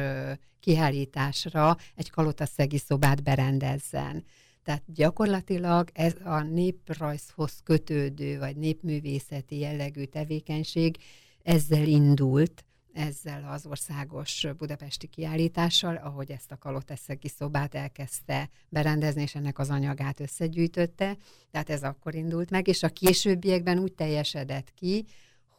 kiállításra 0.60 1.76
egy 1.94 2.10
kalotaszegi 2.10 2.78
szobát 2.78 3.22
berendezzen. 3.22 4.24
Tehát 4.64 4.82
gyakorlatilag 4.86 5.90
ez 5.92 6.14
a 6.24 6.42
néprajzhoz 6.42 7.60
kötődő, 7.64 8.38
vagy 8.38 8.56
népművészeti 8.56 9.58
jellegű 9.58 10.04
tevékenység 10.04 10.96
ezzel 11.42 11.86
indult, 11.86 12.64
ezzel 12.92 13.48
az 13.50 13.66
országos 13.66 14.46
budapesti 14.58 15.06
kiállítással, 15.06 15.96
ahogy 15.96 16.30
ezt 16.30 16.52
a 16.52 16.58
kaloteszegi 16.58 17.28
szobát 17.28 17.74
elkezdte 17.74 18.50
berendezni, 18.68 19.22
és 19.22 19.34
ennek 19.34 19.58
az 19.58 19.70
anyagát 19.70 20.20
összegyűjtötte. 20.20 21.16
Tehát 21.50 21.70
ez 21.70 21.82
akkor 21.82 22.14
indult 22.14 22.50
meg, 22.50 22.68
és 22.68 22.82
a 22.82 22.88
későbbiekben 22.88 23.78
úgy 23.78 23.92
teljesedett 23.92 24.74
ki, 24.74 25.04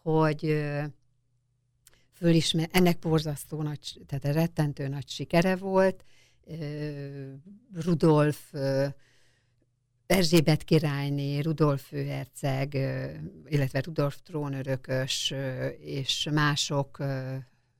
hogy 0.02 0.66
fölismer, 2.14 2.70
ennek 2.72 3.00
borzasztó 3.00 3.62
nagy, 3.62 4.02
tehát 4.08 4.36
rettentő 4.36 4.88
nagy 4.88 5.10
sikere 5.10 5.56
volt, 5.56 6.04
Rudolf 7.74 8.54
Erzsébet 10.06 10.64
királyné, 10.64 11.40
Rudolf 11.40 11.88
főherceg, 11.88 12.74
illetve 13.46 13.82
Rudolf 13.82 14.18
trónörökös 14.24 15.34
és 15.80 16.30
mások. 16.34 17.04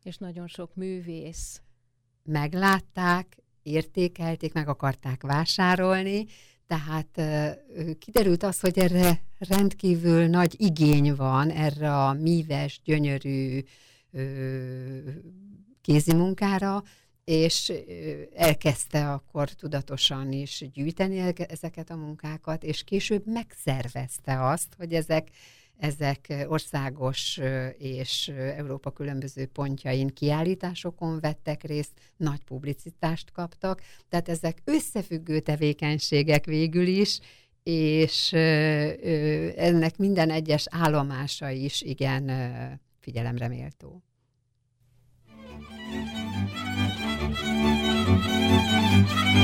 És 0.04 0.18
nagyon 0.18 0.48
sok 0.48 0.76
művész. 0.76 1.62
Meglátták, 2.24 3.38
értékelték, 3.64 4.54
meg 4.54 4.68
akarták 4.68 5.22
vásárolni, 5.22 6.26
tehát 6.68 7.22
kiderült 8.00 8.44
az, 8.44 8.60
hogy 8.60 8.80
erre 8.80 9.22
rendkívül 9.38 10.26
nagy 10.28 10.56
igény 10.58 11.16
van, 11.16 11.50
erre 11.50 11.96
a 11.96 12.14
míves, 12.14 12.82
gyönyörű 12.84 13.64
kézimunkára, 15.82 16.84
és 17.26 17.74
elkezdte 18.34 19.12
akkor 19.12 19.50
tudatosan 19.50 20.32
is 20.32 20.66
gyűjteni 20.74 21.34
ezeket 21.48 21.90
a 21.90 21.96
munkákat, 21.96 22.64
és 22.64 22.84
később 22.84 23.26
megszervezte 23.26 24.48
azt, 24.48 24.74
hogy 24.78 24.94
ezek 24.94 25.30
ezek 25.78 26.46
országos 26.48 27.40
és 27.78 28.28
Európa 28.58 28.92
különböző 28.92 29.46
pontjain 29.46 30.08
kiállításokon 30.08 31.20
vettek 31.20 31.64
részt, 31.64 31.92
nagy 32.18 32.44
publicitást 32.44 33.32
kaptak, 33.32 33.82
tehát 34.10 34.30
ezek 34.30 34.62
összefüggő 34.64 35.40
tevékenységek 35.40 36.46
végül 36.46 36.88
is, 36.88 37.20
és 37.64 38.34
ennek 39.56 39.98
minden 39.98 40.30
egyes 40.30 40.66
állomása 40.70 41.50
is 41.50 41.82
igen 41.82 42.32
figyelemre 43.00 43.48
méltó. 43.48 44.05
Thank 48.96 49.30
you. 49.30 49.35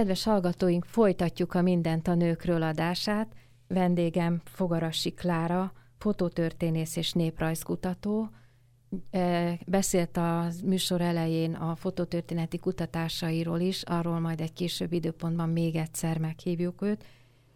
Kedves 0.00 0.24
hallgatóink, 0.24 0.84
folytatjuk 0.84 1.54
a 1.54 1.62
Mindent 1.62 2.08
a 2.08 2.14
nőkről 2.14 2.62
adását. 2.62 3.34
Vendégem 3.68 4.40
Fogarasi 4.44 5.10
Klára, 5.10 5.72
fototörténész 5.98 6.96
és 6.96 7.12
néprajzkutató. 7.12 8.28
Beszélt 9.66 10.16
a 10.16 10.46
műsor 10.64 11.00
elején 11.00 11.54
a 11.54 11.74
fototörténeti 11.74 12.58
kutatásairól 12.58 13.60
is, 13.60 13.82
arról 13.82 14.20
majd 14.20 14.40
egy 14.40 14.52
később 14.52 14.92
időpontban 14.92 15.48
még 15.48 15.76
egyszer 15.76 16.18
meghívjuk 16.18 16.82
őt. 16.82 17.04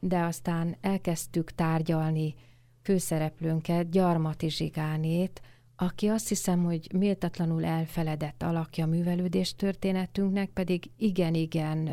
de 0.01 0.21
aztán 0.21 0.77
elkezdtük 0.81 1.51
tárgyalni 1.51 2.35
főszereplőnket, 2.83 3.91
Gyarmati 3.91 4.51
Zsigánét, 4.51 5.43
aki 5.77 6.09
azt 6.09 6.29
hiszem, 6.29 6.65
hogy 6.65 6.89
méltatlanul 6.95 7.65
elfeledett 7.65 8.43
alakja 8.43 8.87
művelődés 8.87 9.55
történetünknek, 9.55 10.51
pedig 10.51 10.91
igen-igen 10.97 11.91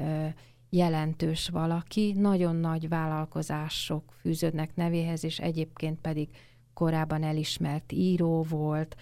jelentős 0.70 1.50
valaki, 1.50 2.14
nagyon 2.18 2.56
nagy 2.56 2.90
vállalkozások 2.90 4.14
fűződnek 4.20 4.76
nevéhez, 4.76 5.24
és 5.24 5.40
egyébként 5.40 6.00
pedig 6.00 6.30
korábban 6.74 7.24
elismert 7.24 7.92
író 7.92 8.42
volt, 8.50 8.96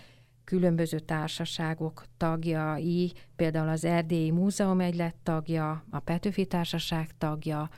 különböző 0.43 0.99
társaságok 0.99 2.05
tagjai, 2.17 3.11
például 3.35 3.69
az 3.69 3.85
Erdélyi 3.85 4.31
Múzeum 4.31 4.79
egy 4.79 4.95
lett 4.95 5.19
tagja, 5.23 5.83
a 5.89 5.99
Petőfi 5.99 6.45
Társaság 6.45 7.17
tagja, 7.17 7.69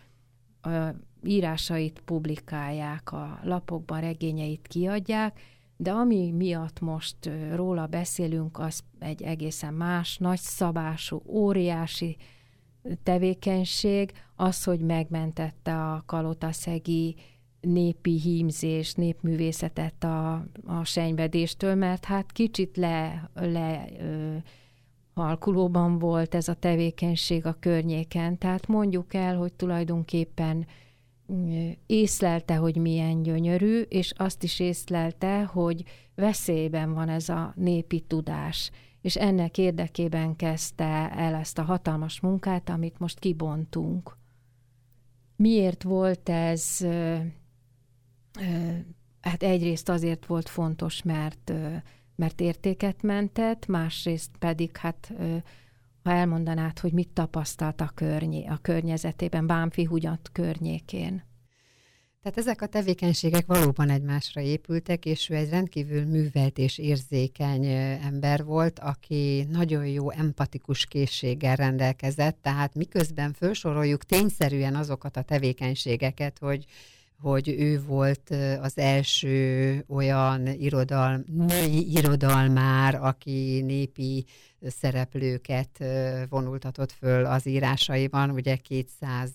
írásait 1.23 2.01
publikálják, 2.05 3.11
a 3.11 3.39
lapokban 3.43 4.01
regényeit 4.01 4.67
kiadják, 4.67 5.39
de 5.81 5.91
ami 5.91 6.31
miatt 6.31 6.79
most 6.79 7.29
róla 7.55 7.85
beszélünk, 7.85 8.59
az 8.59 8.83
egy 8.99 9.21
egészen 9.21 9.73
más, 9.73 10.17
nagy 10.17 10.39
szabású, 10.39 11.21
óriási 11.25 12.17
tevékenység, 13.03 14.11
az, 14.35 14.63
hogy 14.63 14.79
megmentette 14.79 15.91
a 15.91 16.03
kalotaszegi 16.05 17.15
népi 17.61 18.19
hímzés, 18.19 18.93
népművészetet 18.93 20.03
a, 20.03 20.33
a 20.65 20.83
senyvedéstől, 20.83 21.75
mert 21.75 22.05
hát 22.05 22.31
kicsit 22.31 22.77
le, 22.77 23.29
le 23.33 23.87
ö, 23.99 24.35
halkulóban 25.13 25.99
volt 25.99 26.35
ez 26.35 26.47
a 26.47 26.53
tevékenység 26.53 27.45
a 27.45 27.57
környéken. 27.59 28.37
Tehát 28.37 28.67
mondjuk 28.67 29.13
el, 29.13 29.37
hogy 29.37 29.53
tulajdonképpen 29.53 30.65
észlelte, 31.85 32.55
hogy 32.55 32.75
milyen 32.75 33.21
gyönyörű, 33.21 33.81
és 33.81 34.13
azt 34.15 34.43
is 34.43 34.59
észlelte, 34.59 35.43
hogy 35.43 35.83
veszélyben 36.15 36.93
van 36.93 37.09
ez 37.09 37.29
a 37.29 37.53
népi 37.55 37.99
tudás. 37.99 38.71
És 39.01 39.15
ennek 39.15 39.57
érdekében 39.57 40.35
kezdte 40.35 41.09
el 41.09 41.33
ezt 41.33 41.57
a 41.57 41.63
hatalmas 41.63 42.19
munkát, 42.19 42.69
amit 42.69 42.99
most 42.99 43.19
kibontunk. 43.19 44.17
Miért 45.35 45.83
volt 45.83 46.29
ez? 46.29 46.77
Hát 49.21 49.43
egyrészt 49.43 49.89
azért 49.89 50.25
volt 50.25 50.49
fontos, 50.49 51.03
mert, 51.03 51.53
mert 52.15 52.41
értéket 52.41 53.01
mentett, 53.01 53.65
másrészt 53.65 54.31
pedig 54.39 54.77
hát 54.77 55.13
ha 56.03 56.11
elmondanád, 56.11 56.79
hogy 56.79 56.93
mit 56.93 57.09
tapasztalt 57.09 57.81
a, 57.81 57.91
környé, 57.95 58.45
a 58.45 58.57
környezetében, 58.61 59.47
Bámfi 59.47 59.83
Hugyat 59.83 60.29
környékén. 60.31 61.29
Tehát 62.21 62.37
ezek 62.37 62.61
a 62.61 62.65
tevékenységek 62.65 63.45
valóban 63.45 63.89
egymásra 63.89 64.41
épültek, 64.41 65.05
és 65.05 65.29
ő 65.29 65.35
egy 65.35 65.49
rendkívül 65.49 66.05
művelt 66.05 66.57
és 66.57 66.77
érzékeny 66.77 67.65
ember 68.03 68.43
volt, 68.43 68.79
aki 68.79 69.47
nagyon 69.49 69.85
jó 69.85 70.11
empatikus 70.11 70.85
készséggel 70.85 71.55
rendelkezett, 71.55 72.37
tehát 72.41 72.75
miközben 72.75 73.33
felsoroljuk 73.33 74.03
tényszerűen 74.03 74.75
azokat 74.75 75.17
a 75.17 75.21
tevékenységeket, 75.21 76.37
hogy 76.39 76.65
hogy 77.21 77.49
ő 77.49 77.81
volt 77.81 78.29
az 78.61 78.77
első 78.77 79.83
olyan 79.87 80.47
irodalm, 80.47 81.23
női 81.27 81.91
irodalmár, 81.91 82.95
aki 82.95 83.61
népi 83.65 84.25
szereplőket 84.61 85.83
vonultatott 86.29 86.91
föl 86.91 87.25
az 87.25 87.45
írásaiban, 87.45 88.29
ugye 88.29 88.55
200 88.55 89.31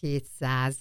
200 0.00 0.78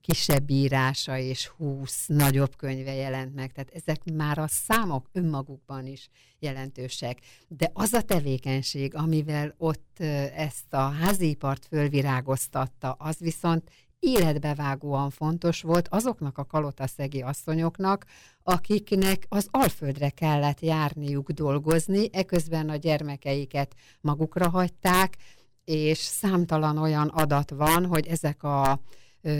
kisebb 0.00 0.50
írása 0.50 1.18
és 1.18 1.46
20 1.46 2.06
nagyobb 2.06 2.56
könyve 2.56 2.94
jelent 2.94 3.34
meg, 3.34 3.52
tehát 3.52 3.70
ezek 3.74 4.04
már 4.14 4.38
a 4.38 4.46
számok 4.48 5.08
önmagukban 5.12 5.86
is 5.86 6.08
jelentősek. 6.38 7.18
De 7.48 7.70
az 7.72 7.92
a 7.92 8.02
tevékenység, 8.02 8.94
amivel 8.94 9.54
ott 9.58 9.98
ezt 10.36 10.72
a 10.74 10.88
házipart 10.88 11.66
fölvirágoztatta, 11.66 12.92
az 12.92 13.18
viszont 13.18 13.70
életbevágóan 14.00 15.10
fontos 15.10 15.62
volt 15.62 15.88
azoknak 15.88 16.38
a 16.38 16.44
kalotaszegi 16.44 17.22
asszonyoknak, 17.22 18.04
akiknek 18.42 19.26
az 19.28 19.48
Alföldre 19.50 20.10
kellett 20.10 20.60
járniuk 20.60 21.30
dolgozni, 21.30 22.08
eközben 22.12 22.68
a 22.68 22.76
gyermekeiket 22.76 23.74
magukra 24.00 24.48
hagyták, 24.48 25.16
és 25.64 25.98
számtalan 25.98 26.78
olyan 26.78 27.08
adat 27.08 27.50
van, 27.50 27.86
hogy 27.86 28.06
ezek 28.06 28.42
a 28.42 28.80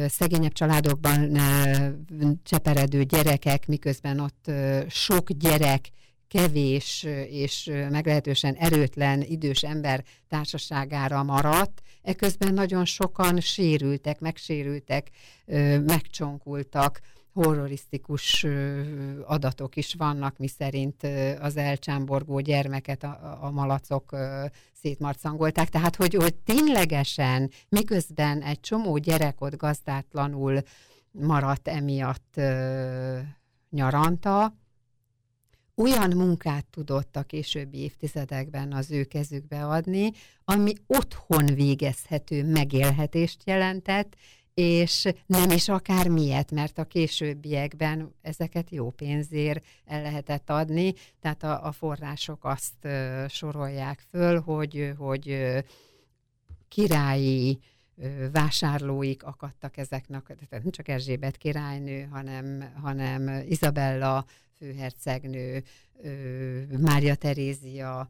szegényebb 0.06 0.52
családokban 0.52 1.38
cseperedő 2.42 3.02
gyerekek, 3.02 3.66
miközben 3.66 4.20
ott 4.20 4.50
sok 4.88 5.30
gyerek 5.30 5.90
kevés 6.28 7.06
és 7.28 7.70
meglehetősen 7.90 8.54
erőtlen 8.54 9.22
idős 9.22 9.62
ember 9.62 10.04
társaságára 10.28 11.22
maradt, 11.22 11.82
eközben 12.02 12.54
nagyon 12.54 12.84
sokan 12.84 13.40
sérültek, 13.40 14.20
megsérültek, 14.20 15.10
megcsonkultak, 15.86 17.00
horrorisztikus 17.32 18.46
adatok 19.24 19.76
is 19.76 19.94
vannak, 19.94 20.38
miszerint 20.38 21.02
az 21.40 21.56
elcsámborgó 21.56 22.40
gyermeket 22.40 23.02
a, 23.02 23.38
a 23.40 23.50
malacok 23.50 24.16
szétmarcangolták. 24.82 25.68
Tehát, 25.68 25.96
hogy, 25.96 26.14
hogy 26.14 26.34
ténylegesen, 26.34 27.50
miközben 27.68 28.42
egy 28.42 28.60
csomó 28.60 28.98
gyerek 28.98 29.40
ott 29.40 29.56
gazdátlanul 29.56 30.62
maradt 31.10 31.68
emiatt 31.68 32.40
nyaranta, 33.70 34.54
olyan 35.76 36.10
munkát 36.16 36.66
tudott 36.70 37.16
a 37.16 37.22
későbbi 37.22 37.78
évtizedekben 37.78 38.72
az 38.72 38.90
ő 38.90 39.04
kezükbe 39.04 39.66
adni, 39.66 40.10
ami 40.44 40.72
otthon 40.86 41.44
végezhető 41.44 42.44
megélhetést 42.44 43.42
jelentett, 43.44 44.16
és 44.54 45.08
nem 45.26 45.50
is 45.50 45.68
akár 45.68 46.08
miért, 46.08 46.50
mert 46.50 46.78
a 46.78 46.84
későbbiekben 46.84 48.14
ezeket 48.22 48.70
jó 48.70 48.90
pénzért 48.90 49.64
el 49.84 50.02
lehetett 50.02 50.50
adni, 50.50 50.94
tehát 51.20 51.42
a, 51.42 51.66
a 51.66 51.72
források 51.72 52.44
azt 52.44 52.74
uh, 52.84 53.28
sorolják 53.28 54.04
föl, 54.10 54.40
hogy, 54.40 54.92
hogy 54.98 55.28
uh, 55.28 55.58
királyi 56.68 57.58
uh, 57.94 58.30
vásárlóik 58.32 59.22
akadtak 59.22 59.76
ezeknek, 59.76 60.22
tehát 60.22 60.62
nem 60.62 60.70
csak 60.70 60.88
Erzsébet 60.88 61.36
királynő, 61.36 62.02
hanem, 62.02 62.72
hanem 62.82 63.44
Izabella 63.48 64.24
főhercegnő, 64.58 65.62
Mária 66.78 67.14
Terézia, 67.14 68.08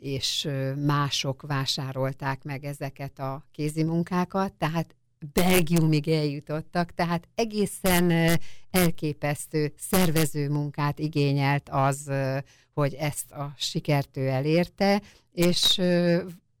és 0.00 0.48
mások 0.86 1.42
vásárolták 1.42 2.42
meg 2.44 2.64
ezeket 2.64 3.18
a 3.18 3.46
kézimunkákat, 3.52 4.52
tehát 4.52 4.94
Belgiumig 5.32 6.08
eljutottak, 6.08 6.94
tehát 6.94 7.28
egészen 7.34 8.38
elképesztő 8.70 9.72
szervező 9.78 10.48
munkát 10.48 10.98
igényelt 10.98 11.68
az, 11.68 12.10
hogy 12.72 12.94
ezt 12.94 13.30
a 13.30 13.54
sikert 13.56 14.16
elérte, 14.16 15.02
és, 15.32 15.80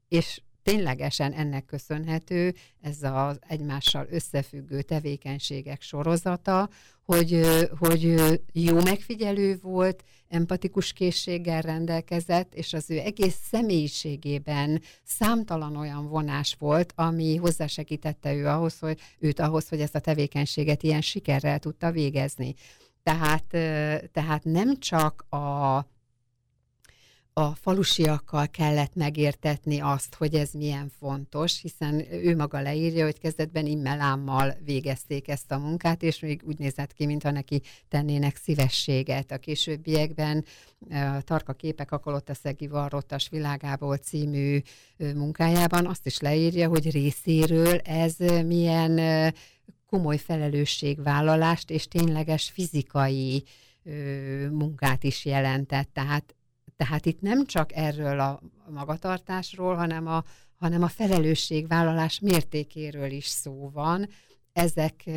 és 0.08 0.40
ténylegesen 0.66 1.32
ennek 1.32 1.64
köszönhető 1.64 2.54
ez 2.80 3.02
az 3.02 3.38
egymással 3.48 4.06
összefüggő 4.10 4.82
tevékenységek 4.82 5.82
sorozata, 5.82 6.68
hogy, 7.04 7.40
hogy 7.78 8.14
jó 8.52 8.74
megfigyelő 8.82 9.58
volt, 9.62 10.04
empatikus 10.28 10.92
készséggel 10.92 11.60
rendelkezett, 11.60 12.54
és 12.54 12.72
az 12.72 12.90
ő 12.90 12.98
egész 12.98 13.36
személyiségében 13.50 14.82
számtalan 15.04 15.76
olyan 15.76 16.08
vonás 16.08 16.56
volt, 16.58 16.92
ami 16.96 17.36
hozzásegítette 17.36 18.34
ő 18.34 18.46
ahhoz, 18.46 18.78
hogy, 18.78 18.98
őt 19.18 19.40
ahhoz, 19.40 19.68
hogy 19.68 19.80
ezt 19.80 19.94
a 19.94 20.00
tevékenységet 20.00 20.82
ilyen 20.82 21.00
sikerrel 21.00 21.58
tudta 21.58 21.90
végezni. 21.90 22.54
Tehát, 23.02 23.44
tehát 24.12 24.44
nem 24.44 24.78
csak 24.78 25.26
a 25.30 25.86
a 27.38 27.54
falusiakkal 27.54 28.48
kellett 28.48 28.94
megértetni 28.94 29.80
azt, 29.80 30.14
hogy 30.14 30.34
ez 30.34 30.52
milyen 30.52 30.88
fontos, 30.98 31.60
hiszen 31.60 32.12
ő 32.12 32.36
maga 32.36 32.60
leírja, 32.60 33.04
hogy 33.04 33.18
kezdetben 33.18 33.66
immelámmal 33.66 34.56
végezték 34.64 35.28
ezt 35.28 35.52
a 35.52 35.58
munkát, 35.58 36.02
és 36.02 36.20
még 36.20 36.42
úgy 36.44 36.58
nézett 36.58 36.92
ki, 36.92 37.06
mintha 37.06 37.30
neki 37.30 37.62
tennének 37.88 38.36
szívességet. 38.36 39.30
A 39.30 39.38
későbbiekben 39.38 40.44
a 40.90 41.20
Tarka 41.20 41.52
képek 41.52 41.92
a 41.92 41.98
Kolotaszegi 41.98 42.66
Varrottas 42.66 43.28
világából 43.28 43.96
című 43.96 44.60
munkájában 44.98 45.86
azt 45.86 46.06
is 46.06 46.18
leírja, 46.18 46.68
hogy 46.68 46.90
részéről 46.90 47.78
ez 47.78 48.16
milyen 48.46 49.00
komoly 49.86 50.16
felelősségvállalást 50.16 51.70
és 51.70 51.88
tényleges 51.88 52.50
fizikai 52.50 53.44
munkát 54.50 55.04
is 55.04 55.24
jelentett. 55.24 55.88
Tehát 55.92 56.36
tehát 56.76 57.06
itt 57.06 57.20
nem 57.20 57.46
csak 57.46 57.72
erről 57.72 58.20
a 58.20 58.40
magatartásról, 58.70 59.74
hanem 59.74 60.06
a, 60.06 60.24
hanem 60.56 60.82
a 60.82 60.88
felelősségvállalás 60.88 62.20
mértékéről 62.20 63.10
is 63.10 63.26
szó 63.26 63.70
van. 63.70 64.08
Ezek 64.52 65.10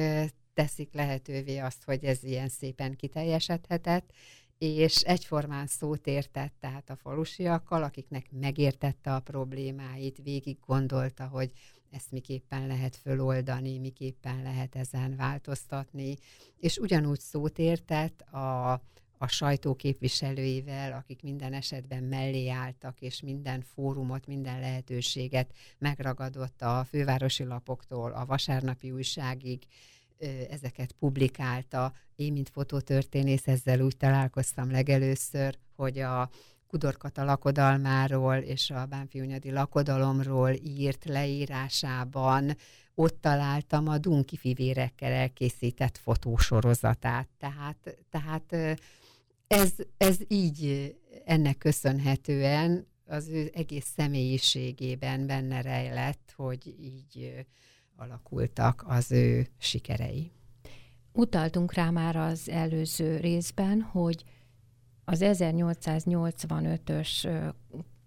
teszik 0.53 0.93
lehetővé 0.93 1.57
azt, 1.57 1.83
hogy 1.83 2.03
ez 2.03 2.23
ilyen 2.23 2.49
szépen 2.49 2.95
kiteljesedhetett, 2.95 4.11
és 4.57 5.01
egyformán 5.01 5.67
szót 5.67 6.07
értett 6.07 6.53
tehát 6.59 6.89
a 6.89 6.95
falusiakkal, 6.95 7.83
akiknek 7.83 8.25
megértette 8.31 9.13
a 9.13 9.19
problémáit, 9.19 10.19
végig 10.23 10.57
gondolta, 10.65 11.27
hogy 11.27 11.51
ezt 11.91 12.11
miképpen 12.11 12.67
lehet 12.67 12.95
föloldani, 12.95 13.77
miképpen 13.77 14.41
lehet 14.41 14.75
ezen 14.75 15.15
változtatni, 15.15 16.17
és 16.57 16.77
ugyanúgy 16.77 17.19
szót 17.19 17.59
értett 17.59 18.21
a, 18.21 18.81
a 19.21 19.27
sajtó 19.27 19.75
képviselőivel, 19.75 20.93
akik 20.93 21.21
minden 21.21 21.53
esetben 21.53 22.03
mellé 22.03 22.49
álltak, 22.49 23.01
és 23.01 23.21
minden 23.21 23.61
fórumot, 23.61 24.27
minden 24.27 24.59
lehetőséget 24.59 25.51
megragadott 25.77 26.61
a 26.61 26.85
fővárosi 26.89 27.43
lapoktól 27.43 28.11
a 28.11 28.25
vasárnapi 28.25 28.91
újságig, 28.91 29.63
ezeket 30.49 30.91
publikálta. 30.91 31.93
Én, 32.15 32.31
mint 32.33 32.49
fotótörténész, 32.49 33.47
ezzel 33.47 33.81
úgy 33.81 33.97
találkoztam 33.97 34.71
legelőször, 34.71 35.57
hogy 35.75 35.99
a 35.99 36.29
Kudorkata 36.67 37.23
lakodalmáról 37.23 38.35
és 38.35 38.69
a 38.69 38.85
Bánfiúnyadi 38.85 39.51
lakodalomról 39.51 40.49
írt 40.49 41.05
leírásában 41.05 42.55
ott 42.95 43.21
találtam 43.21 43.87
a 43.87 43.97
Dunki 43.97 44.37
fivérekkel 44.37 45.11
elkészített 45.11 45.97
fotósorozatát. 45.97 47.27
Tehát, 47.37 47.97
tehát 48.09 48.79
ez, 49.49 49.73
ez 49.97 50.17
így 50.27 50.95
ennek 51.25 51.57
köszönhetően 51.57 52.87
az 53.05 53.27
ő 53.27 53.51
egész 53.53 53.91
személyiségében 53.95 55.27
benne 55.27 55.61
rejlett, 55.61 56.33
hogy 56.35 56.75
így 56.81 57.45
alakultak 57.95 58.83
az 58.87 59.11
ő 59.11 59.47
sikerei. 59.57 60.31
Utaltunk 61.13 61.73
rá 61.73 61.89
már 61.89 62.15
az 62.15 62.49
előző 62.49 63.17
részben, 63.17 63.81
hogy 63.81 64.23
az 65.05 65.19
1885-ös 65.23 67.29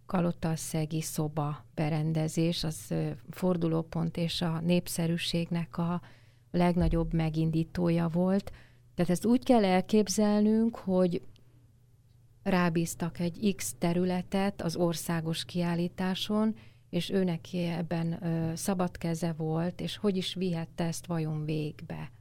Kalottasszegi 0.06 1.00
szoba 1.00 1.66
berendezés, 1.74 2.64
az 2.64 2.94
fordulópont 3.30 4.16
és 4.16 4.40
a 4.40 4.60
népszerűségnek 4.60 5.78
a 5.78 6.02
legnagyobb 6.50 7.12
megindítója 7.12 8.08
volt. 8.08 8.52
Tehát 8.94 9.10
ezt 9.10 9.24
úgy 9.24 9.44
kell 9.44 9.64
elképzelnünk, 9.64 10.76
hogy 10.76 11.22
rábíztak 12.42 13.18
egy 13.18 13.54
X 13.56 13.74
területet 13.78 14.62
az 14.62 14.76
országos 14.76 15.44
kiállításon, 15.44 16.56
és 16.90 17.10
őnek 17.10 17.52
ebben 17.52 18.24
ö, 18.24 18.56
szabad 18.56 18.98
keze 18.98 19.32
volt, 19.32 19.80
és 19.80 19.96
hogy 19.96 20.16
is 20.16 20.34
vihette 20.34 20.84
ezt 20.84 21.06
vajon 21.06 21.44
végbe? 21.44 22.12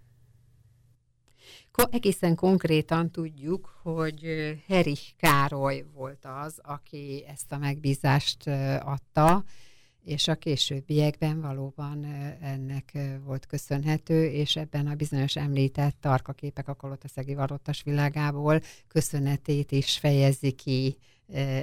Egészen 1.90 2.36
konkrétan 2.36 3.12
tudjuk, 3.12 3.80
hogy 3.82 4.22
Herich 4.68 5.16
Károly 5.18 5.86
volt 5.94 6.26
az, 6.44 6.60
aki 6.64 7.24
ezt 7.28 7.52
a 7.52 7.58
megbízást 7.58 8.48
adta, 8.84 9.44
és 10.04 10.28
a 10.28 10.36
későbbiekben 10.36 11.42
valóban 11.42 12.06
ennek 12.42 12.98
volt 13.24 13.46
köszönhető, 13.46 14.26
és 14.26 14.56
ebben 14.56 14.88
a 14.88 14.96
bizonyos 14.96 15.36
említett 15.36 15.96
tarkaképek 16.00 16.68
a 16.68 16.74
Kolotaszegi 16.74 17.34
Varottas 17.34 17.84
világából 17.84 18.62
köszönetét 18.88 19.72
is 19.72 19.98
fejezi 19.98 20.52
ki 20.52 20.98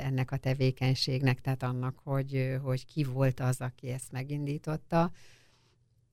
ennek 0.03 0.31
a 0.31 0.37
tevékenységnek, 0.37 1.41
tehát 1.41 1.63
annak, 1.63 1.99
hogy, 2.05 2.59
hogy 2.63 2.87
ki 2.87 3.05
volt 3.05 3.41
az, 3.41 3.61
aki 3.61 3.89
ezt 3.89 4.13
megindította. 4.13 5.13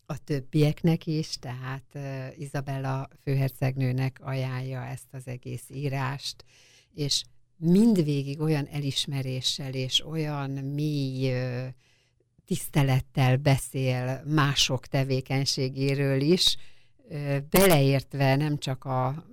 A 0.06 0.24
többieknek 0.24 1.06
is, 1.08 1.38
tehát 1.40 1.98
Izabella 2.38 3.08
főhercegnőnek 3.22 4.20
ajánlja 4.22 4.86
ezt 4.86 5.08
az 5.12 5.28
egész 5.28 5.66
írást, 5.70 6.46
és 6.94 7.24
mindvégig 7.58 8.40
olyan 8.42 8.68
elismeréssel 8.68 9.74
és 9.74 10.06
olyan 10.06 10.52
mély 10.52 11.34
tisztelettel 12.46 13.38
beszél 13.38 14.24
mások 14.26 14.88
tevékenységéről 14.88 16.22
is, 16.22 16.58
beleértve 17.50 18.36
nem 18.36 18.58
csak 18.58 18.86
a 18.86 19.26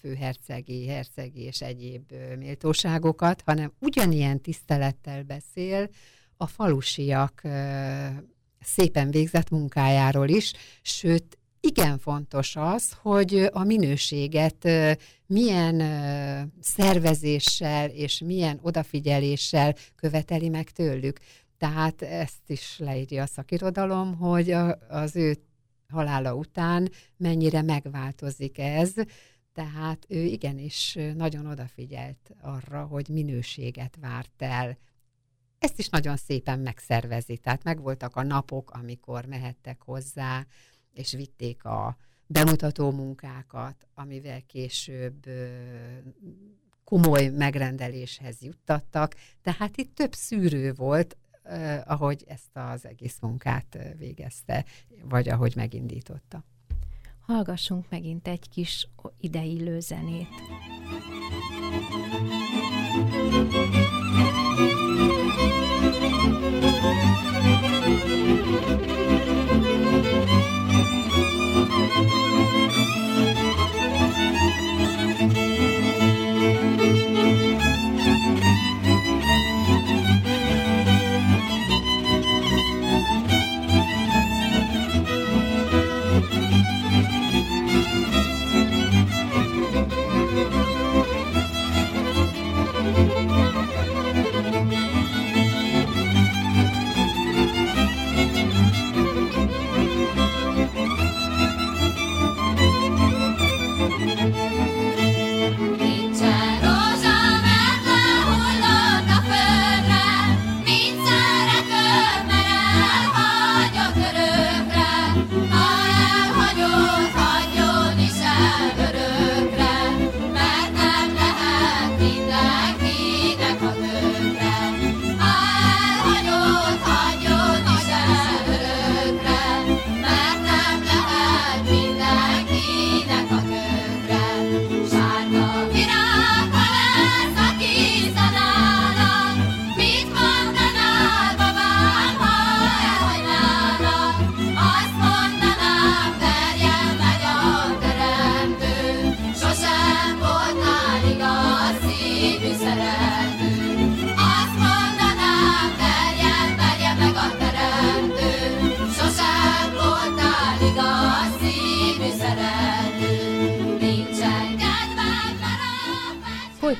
főhercegi, 0.00 0.86
hercegi 0.86 1.40
és 1.40 1.60
egyéb 1.60 2.12
méltóságokat, 2.38 3.42
hanem 3.44 3.72
ugyanilyen 3.78 4.40
tisztelettel 4.40 5.22
beszél 5.22 5.88
a 6.36 6.46
falusiak 6.46 7.42
szépen 8.60 9.10
végzett 9.10 9.50
munkájáról 9.50 10.28
is, 10.28 10.52
sőt, 10.82 11.38
igen 11.60 11.98
fontos 11.98 12.56
az, 12.56 12.92
hogy 13.02 13.48
a 13.52 13.64
minőséget 13.64 14.68
milyen 15.26 15.82
szervezéssel 16.60 17.88
és 17.88 18.22
milyen 18.24 18.58
odafigyeléssel 18.62 19.74
követeli 19.96 20.48
meg 20.48 20.70
tőlük. 20.70 21.18
Tehát 21.58 22.02
ezt 22.02 22.50
is 22.50 22.78
leírja 22.78 23.22
a 23.22 23.26
szakirodalom, 23.26 24.16
hogy 24.16 24.50
az 24.88 25.16
ő 25.16 25.36
halála 25.88 26.34
után 26.34 26.90
mennyire 27.16 27.62
megváltozik 27.62 28.58
ez, 28.58 28.92
tehát 29.52 30.04
ő 30.08 30.22
igenis 30.22 30.98
nagyon 31.14 31.46
odafigyelt 31.46 32.30
arra, 32.40 32.84
hogy 32.84 33.08
minőséget 33.08 33.96
várt 34.00 34.42
el. 34.42 34.78
Ezt 35.58 35.78
is 35.78 35.88
nagyon 35.88 36.16
szépen 36.16 36.58
megszervezi, 36.58 37.36
tehát 37.36 37.64
megvoltak 37.64 38.16
a 38.16 38.22
napok, 38.22 38.70
amikor 38.70 39.24
mehettek 39.24 39.82
hozzá, 39.82 40.46
és 40.92 41.12
vitték 41.12 41.64
a 41.64 41.96
bemutató 42.26 42.90
munkákat, 42.90 43.86
amivel 43.94 44.42
később 44.46 45.26
komoly 46.84 47.28
megrendeléshez 47.28 48.42
juttattak. 48.42 49.14
Tehát 49.42 49.76
itt 49.76 49.94
több 49.94 50.12
szűrő 50.12 50.72
volt, 50.72 51.16
ahogy 51.84 52.24
ezt 52.28 52.56
az 52.56 52.86
egész 52.86 53.18
munkát 53.20 53.78
végezte, 53.98 54.64
vagy 55.02 55.28
ahogy 55.28 55.52
megindította. 55.56 56.44
Hallgassunk 57.20 57.86
megint 57.88 58.28
egy 58.28 58.48
kis 58.48 58.88
ideillő 59.20 59.80
zenét. 59.80 60.28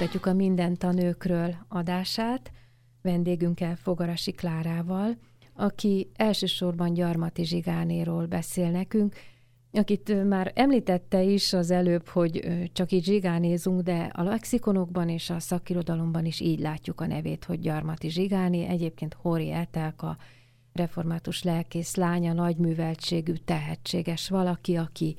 Folytatjuk 0.09 0.35
a 0.35 0.43
Mindent 0.43 0.83
a 0.83 0.93
nőkről 0.93 1.55
adását 1.69 2.51
vendégünkkel 3.03 3.77
Fogarasi 3.77 4.33
Klárával, 4.33 5.17
aki 5.55 6.11
elsősorban 6.15 6.95
Gyarmati 6.95 7.45
Zsigánéról 7.45 8.27
beszél 8.27 8.71
nekünk, 8.71 9.15
akit 9.73 10.29
már 10.29 10.53
említette 10.55 11.23
is 11.23 11.53
az 11.53 11.71
előbb, 11.71 12.07
hogy 12.07 12.43
csak 12.73 12.93
így 12.93 13.05
zsigánézunk, 13.05 13.81
de 13.81 14.11
a 14.15 14.23
lexikonokban 14.23 15.09
és 15.09 15.31
a 15.31 15.41
szakirodalomban 15.41 16.25
is 16.25 16.41
így 16.41 16.61
látjuk 16.61 17.01
a 17.01 17.07
nevét, 17.07 17.45
hogy 17.45 17.61
Gyarmati 17.61 18.11
Zsigáné, 18.11 18.67
egyébként 18.67 19.15
Hori 19.15 19.51
Etelka, 19.51 20.17
református 20.73 21.43
lelkész 21.43 21.95
lánya, 21.95 22.33
nagyműveltségű, 22.33 23.33
tehetséges 23.33 24.29
valaki, 24.29 24.77
aki 24.77 25.17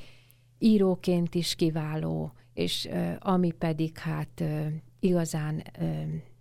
íróként 0.60 1.36
is 1.36 1.56
kiváló, 1.56 2.34
és 2.60 2.90
ami 3.20 3.52
pedig 3.52 3.98
hát 3.98 4.44
igazán 5.00 5.64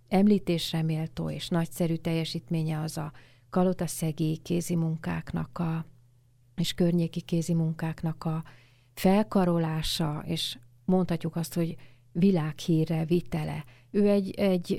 említésre 0.07 0.81
méltó 0.81 1.29
és 1.29 1.47
nagyszerű 1.47 1.95
teljesítménye 1.95 2.79
az 2.79 2.97
a 2.97 3.11
kalotaszegi 3.49 4.37
kézi 4.37 4.75
munkáknak 4.75 5.59
a, 5.59 5.85
és 6.55 6.73
környéki 6.73 7.21
kézi 7.21 7.53
munkáknak 7.53 8.23
a 8.23 8.43
felkarolása, 8.93 10.23
és 10.25 10.57
mondhatjuk 10.85 11.35
azt, 11.35 11.53
hogy 11.53 11.75
világhírre 12.11 13.05
vitele. 13.05 13.65
Ő 13.91 14.09
egy, 14.09 14.31
egy 14.31 14.73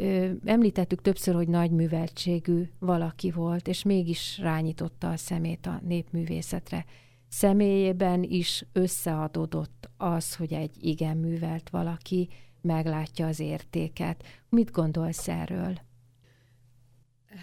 említettük 0.44 1.00
többször, 1.00 1.35
hogy 1.35 1.48
nagy 1.48 1.70
műveltségű 1.70 2.70
valaki 2.79 3.31
volt, 3.31 3.68
és 3.68 3.83
mégis 3.83 4.38
rányította 4.38 5.11
a 5.11 5.16
szemét 5.16 5.66
a 5.66 5.81
népművészetre. 5.85 6.85
Személyében 7.32 8.22
is 8.22 8.64
összeadódott 8.72 9.90
az, 9.96 10.34
hogy 10.34 10.52
egy 10.52 10.84
igen 10.84 11.16
művelt 11.16 11.70
valaki 11.70 12.28
meglátja 12.60 13.26
az 13.26 13.40
értéket. 13.40 14.24
Mit 14.48 14.70
gondolsz 14.70 15.28
erről? 15.28 15.80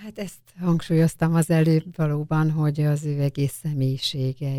Hát 0.03 0.19
ezt 0.19 0.39
hangsúlyoztam 0.59 1.35
az 1.35 1.49
előbb 1.49 1.95
valóban, 1.95 2.51
hogy 2.51 2.81
az 2.81 3.05
ő 3.05 3.21
egész 3.21 3.53
személyisége, 3.53 4.53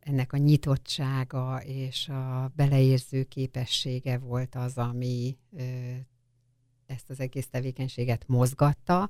ennek 0.00 0.32
a 0.32 0.36
nyitottsága 0.36 1.62
és 1.62 2.08
a 2.08 2.52
beleérző 2.56 3.22
képessége 3.22 4.18
volt 4.18 4.54
az, 4.54 4.78
ami 4.78 5.36
ezt 6.86 7.10
az 7.10 7.20
egész 7.20 7.48
tevékenységet 7.48 8.24
mozgatta, 8.26 9.08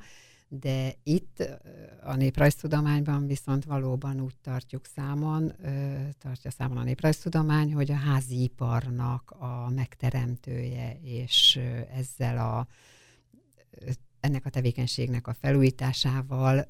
de 0.60 0.94
itt 1.02 1.58
a 2.02 2.14
néprajztudományban 2.14 3.26
viszont 3.26 3.64
valóban 3.64 4.20
úgy 4.20 4.36
tartjuk 4.42 4.86
számon, 4.86 5.52
tartja 6.18 6.50
számon 6.50 6.76
a 6.76 6.82
néprajztudomány, 6.82 7.74
hogy 7.74 7.90
a 7.90 7.96
házi 7.96 8.42
iparnak 8.42 9.30
a 9.38 9.70
megteremtője, 9.74 10.98
és 11.02 11.60
ezzel 11.94 12.38
a 12.38 12.66
ennek 14.20 14.46
a 14.46 14.50
tevékenységnek 14.50 15.26
a 15.26 15.34
felújításával 15.34 16.64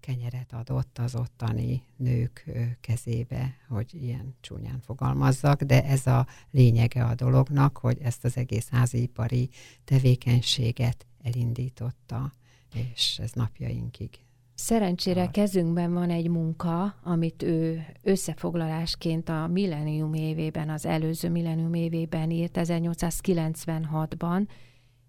kenyeret 0.00 0.52
adott 0.52 0.98
az 0.98 1.14
ottani 1.14 1.82
nők 1.96 2.50
kezébe, 2.80 3.56
hogy 3.68 3.94
ilyen 3.94 4.34
csúnyán 4.40 4.80
fogalmazzak, 4.80 5.62
de 5.62 5.84
ez 5.84 6.06
a 6.06 6.26
lényege 6.50 7.04
a 7.04 7.14
dolognak, 7.14 7.78
hogy 7.78 7.98
ezt 8.02 8.24
az 8.24 8.36
egész 8.36 8.68
háziipari 8.68 9.50
tevékenységet 9.84 11.06
elindította, 11.22 12.34
és 12.74 13.18
ez 13.22 13.32
napjainkig. 13.32 14.10
Szerencsére 14.54 15.22
a... 15.22 15.30
kezünkben 15.30 15.92
van 15.92 16.10
egy 16.10 16.28
munka, 16.28 16.94
amit 17.02 17.42
ő 17.42 17.86
összefoglalásként 18.02 19.28
a 19.28 19.46
millennium 19.46 20.14
évében, 20.14 20.70
az 20.70 20.86
előző 20.86 21.30
millennium 21.30 21.74
évében 21.74 22.30
írt, 22.30 22.58
1896-ban, 22.60 24.48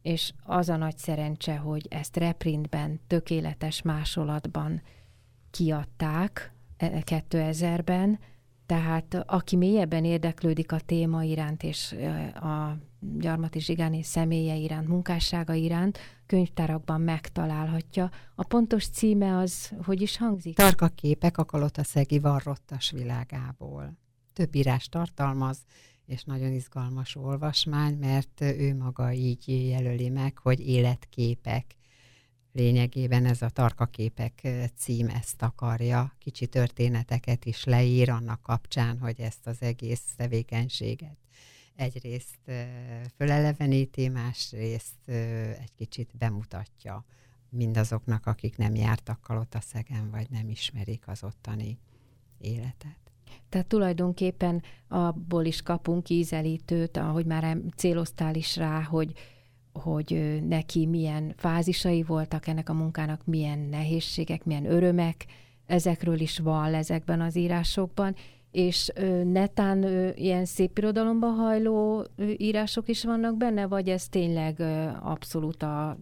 és 0.02 0.34
az 0.43 0.69
a 0.69 0.76
nagy 0.76 0.97
szerencse, 0.97 1.58
hogy 1.58 1.86
ezt 1.89 2.17
reprintben, 2.17 3.00
tökéletes 3.08 3.82
másolatban 3.82 4.82
kiadták 5.52 6.54
2000-ben, 6.80 8.13
e, 8.13 8.19
tehát 8.65 9.24
aki 9.26 9.56
mélyebben 9.56 10.06
érdeklődik 10.06 10.71
a 10.71 10.80
téma 10.80 11.24
iránt 11.24 11.63
és 11.63 11.95
a 12.34 12.78
Gyarmati 13.19 13.60
Zsigáni 13.60 14.04
személye 14.04 14.56
iránt, 14.56 14.88
munkássága 14.88 15.54
iránt, 15.54 16.00
könyvtárakban 16.32 17.02
megtalálhatja. 17.02 18.10
A 18.36 18.44
pontos 18.44 18.88
címe 18.88 19.38
az, 19.38 19.74
hogy 19.84 20.02
is 20.02 20.17
hangzik? 20.17 20.56
Tarka 20.56 20.88
képek 20.88 21.38
a 21.38 21.46
Kalotaszegi 21.46 22.20
varrottas 22.20 22.91
világából. 22.91 23.98
Több 24.34 24.56
írás 24.56 24.89
tartalmaz, 24.89 25.58
és 26.06 26.24
nagyon 26.24 26.52
izgalmas 26.52 27.15
olvasmány, 27.15 27.98
mert 27.98 28.41
ő 28.41 28.76
maga 28.76 29.12
így 29.12 29.67
jelöli 29.70 30.10
meg, 30.10 30.38
hogy 30.38 30.67
életképek. 30.67 31.76
Lényegében 32.52 33.26
ez 33.26 33.41
a 33.41 33.50
tarkaképek 33.50 34.48
cím 34.76 35.08
ezt 35.08 35.41
akarja, 35.41 36.15
kicsi 36.20 36.48
történeteket 36.48 37.46
is 37.46 37.63
leír 37.63 38.10
annak 38.10 38.41
kapcsán, 38.41 39.00
hogy 39.00 39.20
ezt 39.20 39.48
az 39.48 39.62
egész 39.62 40.04
tevékenységet 40.17 41.20
egyrészt 41.75 42.51
föleleveníti, 43.15 44.07
másrészt 44.07 45.10
egy 45.60 45.73
kicsit 45.75 46.17
bemutatja 46.17 47.05
mindazoknak, 47.49 48.25
akik 48.25 48.57
nem 48.57 48.75
jártak 48.75 49.21
Kalotaszegen, 49.21 50.10
vagy 50.12 50.29
nem 50.29 50.49
ismerik 50.49 51.07
az 51.07 51.23
ottani 51.23 51.79
életet. 52.38 52.99
Tehát 53.49 53.67
tulajdonképpen 53.67 54.63
abból 54.88 55.45
is 55.45 55.62
kapunk 55.62 56.10
ízelítőt, 56.10 56.97
ahogy 56.97 57.25
már 57.25 57.57
céloztál 57.75 58.36
is 58.36 58.55
rá, 58.55 58.81
hogy, 58.81 59.13
hogy 59.73 60.39
neki 60.47 60.86
milyen 60.86 61.34
fázisai 61.38 62.03
voltak 62.03 62.47
ennek 62.47 62.69
a 62.69 62.73
munkának, 62.73 63.25
milyen 63.25 63.60
nehézségek, 63.60 64.43
milyen 64.43 64.65
örömek, 64.65 65.25
ezekről 65.65 66.19
is 66.19 66.39
van 66.39 66.73
ezekben 66.73 67.21
az 67.21 67.36
írásokban, 67.36 68.15
és 68.51 68.91
netán 69.23 69.83
ilyen 70.15 70.45
szép 70.45 70.77
irodalomba 70.77 71.27
hajló 71.27 72.05
írások 72.37 72.87
is 72.87 73.03
vannak 73.03 73.37
benne, 73.37 73.67
vagy 73.67 73.89
ez 73.89 74.07
tényleg 74.07 74.59
abszolút 75.01 75.63
a 75.63 75.97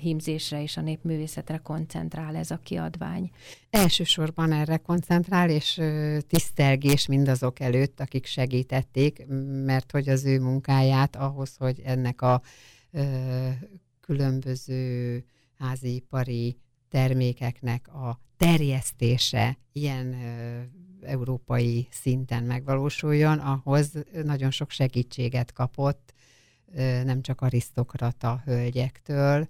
hímzésre 0.00 0.62
és 0.62 0.76
a 0.76 0.80
népművészetre 0.80 1.56
koncentrál 1.56 2.36
ez 2.36 2.50
a 2.50 2.56
kiadvány? 2.56 3.30
Elsősorban 3.70 4.52
erre 4.52 4.76
koncentrál, 4.76 5.50
és 5.50 5.80
tisztelgés 6.26 7.06
mindazok 7.06 7.60
előtt, 7.60 8.00
akik 8.00 8.26
segítették, 8.26 9.26
mert 9.64 9.90
hogy 9.90 10.08
az 10.08 10.24
ő 10.24 10.40
munkáját 10.40 11.16
ahhoz, 11.16 11.56
hogy 11.56 11.80
ennek 11.84 12.22
a 12.22 12.42
különböző 14.00 15.24
házipari 15.58 16.56
termékeknek 16.88 17.88
a 17.88 18.20
terjesztése 18.36 19.58
ilyen 19.72 20.14
európai 21.04 21.88
szinten 21.90 22.44
megvalósuljon, 22.44 23.38
ahhoz 23.38 23.92
nagyon 24.24 24.50
sok 24.50 24.70
segítséget 24.70 25.52
kapott, 25.52 26.14
nem 27.04 27.22
csak 27.22 27.40
arisztokrata 27.40 28.42
hölgyektől, 28.44 29.48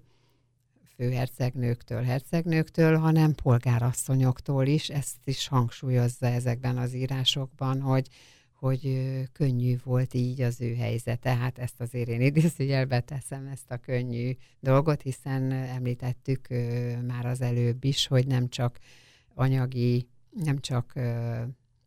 főhercegnőktől, 0.96 2.02
hercegnőktől, 2.02 2.96
hanem 2.96 3.34
polgárasszonyoktól 3.34 4.66
is. 4.66 4.88
Ezt 4.88 5.16
is 5.24 5.48
hangsúlyozza 5.48 6.26
ezekben 6.26 6.78
az 6.78 6.94
írásokban, 6.94 7.80
hogy, 7.80 8.08
hogy 8.52 9.02
könnyű 9.32 9.76
volt 9.84 10.14
így 10.14 10.40
az 10.40 10.60
ő 10.60 10.74
helyzete. 10.74 11.34
Hát 11.34 11.58
ezt 11.58 11.80
azért 11.80 12.08
én 12.08 12.20
idézőjelbe 12.20 13.00
teszem 13.00 13.46
ezt 13.46 13.70
a 13.70 13.76
könnyű 13.76 14.36
dolgot, 14.60 15.02
hiszen 15.02 15.52
említettük 15.52 16.48
már 17.06 17.26
az 17.26 17.40
előbb 17.40 17.84
is, 17.84 18.06
hogy 18.06 18.26
nem 18.26 18.48
csak 18.48 18.78
anyagi 19.34 20.08
nem 20.32 20.58
csak 20.58 20.92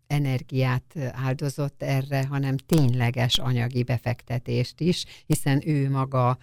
energiát 0.07 0.97
áldozott 1.11 1.83
erre, 1.83 2.25
hanem 2.25 2.57
tényleges 2.57 3.37
anyagi 3.37 3.83
befektetést 3.83 4.79
is, 4.79 5.05
hiszen 5.25 5.67
ő 5.67 5.89
maga 5.89 6.37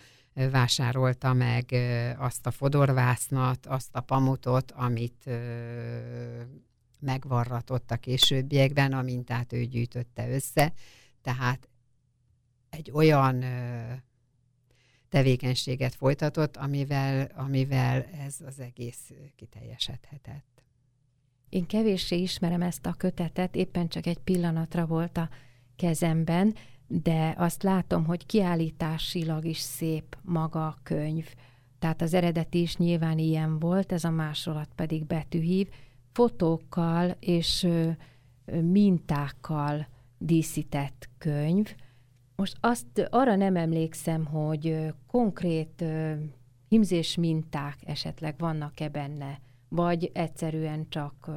vásárolta 0.51 1.33
meg 1.33 1.65
azt 2.19 2.47
a 2.47 2.51
fodorvásznat, 2.51 3.67
azt 3.67 3.95
a 3.97 4.01
pamutot, 4.01 4.71
amit 4.71 5.31
megvarratott 7.01 7.91
a 7.91 7.97
későbbiekben, 7.97 8.93
a 8.93 9.03
mintát 9.03 9.53
ő 9.53 9.65
gyűjtötte 9.65 10.31
össze. 10.31 10.73
Tehát 11.23 11.69
egy 12.71 12.91
olyan 12.91 13.45
tevékenységet 15.09 15.95
folytatott, 15.95 16.57
amivel, 16.57 17.31
amivel 17.35 18.05
ez 18.05 18.37
az 18.47 18.61
egész 18.61 19.11
kiteljesedhetett. 19.37 20.52
Én 21.53 21.67
kevéssé 21.67 22.17
ismerem 22.17 22.63
ezt 22.63 22.87
a 22.87 22.93
kötetet, 22.93 23.57
éppen 23.57 23.89
csak 23.89 24.07
egy 24.07 24.19
pillanatra 24.19 24.87
volt 24.87 25.17
a 25.17 25.29
kezemben, 25.77 26.55
de 26.87 27.35
azt 27.39 27.63
látom, 27.63 28.05
hogy 28.05 28.27
kiállításilag 28.27 29.45
is 29.45 29.59
szép 29.59 30.17
maga 30.23 30.67
a 30.67 30.79
könyv. 30.83 31.35
Tehát 31.79 32.03
az 32.03 32.15
eredeti 32.15 32.61
is 32.61 32.77
nyilván 32.77 33.19
ilyen 33.19 33.59
volt, 33.59 33.93
ez 33.93 34.05
a 34.05 34.11
másolat 34.11 34.69
pedig 34.75 35.07
betűhív, 35.07 35.69
fotókkal 36.13 37.17
és 37.21 37.69
mintákkal 38.63 39.87
díszített 40.19 41.09
könyv, 41.19 41.75
Most 42.37 42.57
azt 42.61 43.09
arra 43.11 43.37
nem 43.37 43.57
emlékszem, 43.57 44.25
hogy 44.25 44.95
konkrét 45.07 45.85
himzés 46.69 47.17
minták 47.17 47.77
esetleg 47.85 48.35
vannak-e 48.39 48.89
benne, 48.89 49.41
vagy 49.73 50.11
egyszerűen 50.15 50.87
csak 50.89 51.31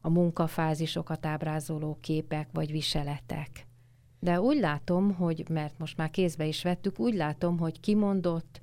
a 0.00 0.08
munkafázisokat 0.08 1.26
ábrázoló 1.26 1.98
képek 2.00 2.48
vagy 2.52 2.70
viseletek. 2.70 3.66
De 4.18 4.40
úgy 4.40 4.58
látom, 4.58 5.14
hogy, 5.14 5.44
mert 5.48 5.78
most 5.78 5.96
már 5.96 6.10
kézbe 6.10 6.46
is 6.46 6.62
vettük, 6.62 6.98
úgy 6.98 7.14
látom, 7.14 7.58
hogy 7.58 7.80
kimondott 7.80 8.60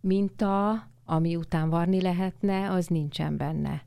minta, 0.00 0.70
ami 1.04 1.36
után 1.36 1.70
varni 1.70 2.00
lehetne, 2.00 2.70
az 2.70 2.86
nincsen 2.86 3.36
benne. 3.36 3.86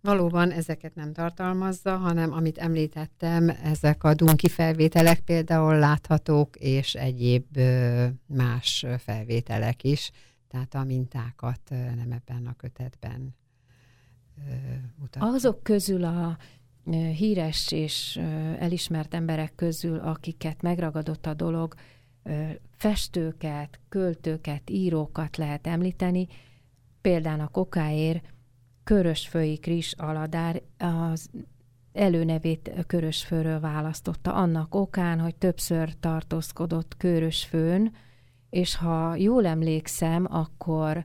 Valóban 0.00 0.50
ezeket 0.50 0.94
nem 0.94 1.12
tartalmazza, 1.12 1.96
hanem 1.96 2.32
amit 2.32 2.58
említettem, 2.58 3.48
ezek 3.48 4.04
a 4.04 4.14
dunki 4.14 4.48
felvételek 4.48 5.20
például 5.20 5.78
láthatók, 5.78 6.56
és 6.56 6.94
egyéb 6.94 7.58
más 8.26 8.86
felvételek 8.98 9.84
is, 9.84 10.10
tehát 10.48 10.74
a 10.74 10.84
mintákat 10.84 11.60
nem 11.70 12.12
ebben 12.12 12.46
a 12.46 12.54
kötetben 12.56 13.38
mutatja. 14.98 15.28
Azok 15.28 15.62
közül 15.62 16.04
a 16.04 16.36
híres 17.16 17.72
és 17.72 18.16
elismert 18.58 19.14
emberek 19.14 19.54
közül, 19.54 19.98
akiket 19.98 20.62
megragadott 20.62 21.26
a 21.26 21.34
dolog, 21.34 21.74
festőket, 22.76 23.80
költőket, 23.88 24.70
írókat 24.70 25.36
lehet 25.36 25.66
említeni. 25.66 26.26
Például 27.00 27.40
a 27.40 27.48
kokáér 27.48 28.22
Körösfői 28.84 29.58
Kris 29.58 29.92
Aladár 29.92 30.62
az 30.78 31.30
előnevét 31.92 32.84
Körösfőről 32.86 33.60
választotta, 33.60 34.34
annak 34.34 34.74
okán, 34.74 35.20
hogy 35.20 35.36
többször 35.36 35.94
tartózkodott 36.00 36.96
Körösfőn, 36.96 37.92
és 38.50 38.76
ha 38.76 39.14
jól 39.16 39.46
emlékszem, 39.46 40.26
akkor 40.30 41.04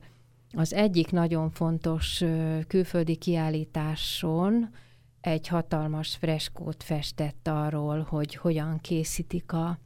az 0.55 0.73
egyik 0.73 1.11
nagyon 1.11 1.49
fontos 1.49 2.23
külföldi 2.67 3.15
kiállításon 3.15 4.69
egy 5.21 5.47
hatalmas 5.47 6.15
freskót 6.15 6.83
festett 6.83 7.47
arról, 7.47 8.01
hogy 8.01 8.35
hogyan 8.35 8.79
készítik 8.81 9.51
a 9.51 9.79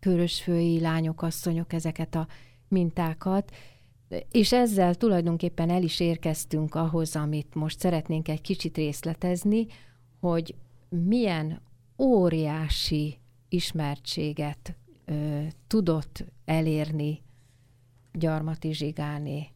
körösfői 0.00 0.80
lányok, 0.80 1.22
asszonyok 1.22 1.72
ezeket 1.72 2.14
a 2.14 2.26
mintákat, 2.68 3.50
és 4.30 4.52
ezzel 4.52 4.94
tulajdonképpen 4.94 5.70
el 5.70 5.82
is 5.82 6.00
érkeztünk 6.00 6.74
ahhoz, 6.74 7.16
amit 7.16 7.54
most 7.54 7.80
szeretnénk 7.80 8.28
egy 8.28 8.40
kicsit 8.40 8.76
részletezni, 8.76 9.66
hogy 10.20 10.54
milyen 10.88 11.60
óriási 11.98 13.18
ismertséget 13.48 14.76
ö, 15.04 15.42
tudott 15.66 16.24
elérni 16.44 17.22
Gyarmati 18.12 18.72
Zsigáné 18.72 19.48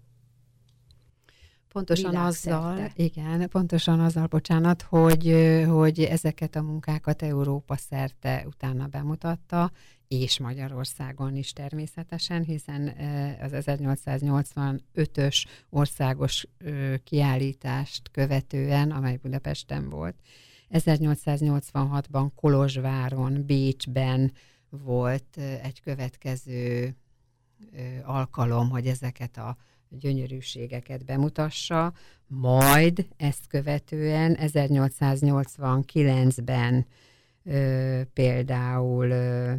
Pontosan 1.75 2.17
azzal, 2.17 2.91
igen, 2.95 3.49
pontosan 3.49 4.01
azzal, 4.01 4.27
bocsánat, 4.27 4.83
hogy, 4.83 5.35
hogy 5.69 6.01
ezeket 6.01 6.57
a 6.57 6.63
munkákat 6.63 7.23
Európa 7.23 7.77
szerte 7.77 8.45
utána 8.47 8.87
bemutatta, 8.87 9.73
és 10.09 10.39
Magyarországon 10.39 11.37
is 11.37 11.53
természetesen, 11.53 12.43
hiszen 12.43 12.89
az 13.43 13.51
1885-ös 13.55 15.45
országos 15.71 16.47
kiállítást 17.05 18.11
követően, 18.11 18.91
amely 18.91 19.19
Budapesten 19.23 19.89
volt, 19.89 20.17
1886-ban 20.71 22.29
Kolozsváron, 22.35 23.45
Bécsben 23.45 24.33
volt 24.69 25.37
egy 25.63 25.81
következő 25.81 26.95
alkalom, 28.05 28.71
hogy 28.71 28.87
ezeket 28.87 29.37
a 29.37 29.57
gyönyörűségeket 29.89 31.05
bemutassa, 31.05 31.93
majd 32.27 33.07
ezt 33.17 33.47
követően 33.49 34.39
1889-ben 34.41 36.87
ö, 37.45 38.01
például 38.13 39.11
ö, 39.11 39.53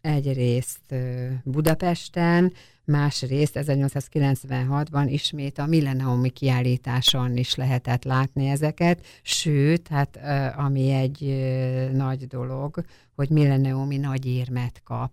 egyrészt 0.00 0.80
ö, 0.88 1.28
Budapesten, 1.44 2.52
másrészt 2.84 3.58
1896-ban 3.60 5.06
ismét 5.08 5.58
a 5.58 5.66
milleniumi 5.66 6.28
kiállításon 6.28 7.36
is 7.36 7.54
lehetett 7.54 8.04
látni 8.04 8.48
ezeket, 8.48 9.06
sőt, 9.22 9.88
hát 9.88 10.20
ami 10.56 10.90
egy 10.90 11.20
nagy 11.92 12.26
dolog, 12.26 12.84
hogy 13.14 13.30
milleniumi 13.30 13.96
nagy 13.96 14.26
érmet 14.26 14.80
kap 14.84 15.12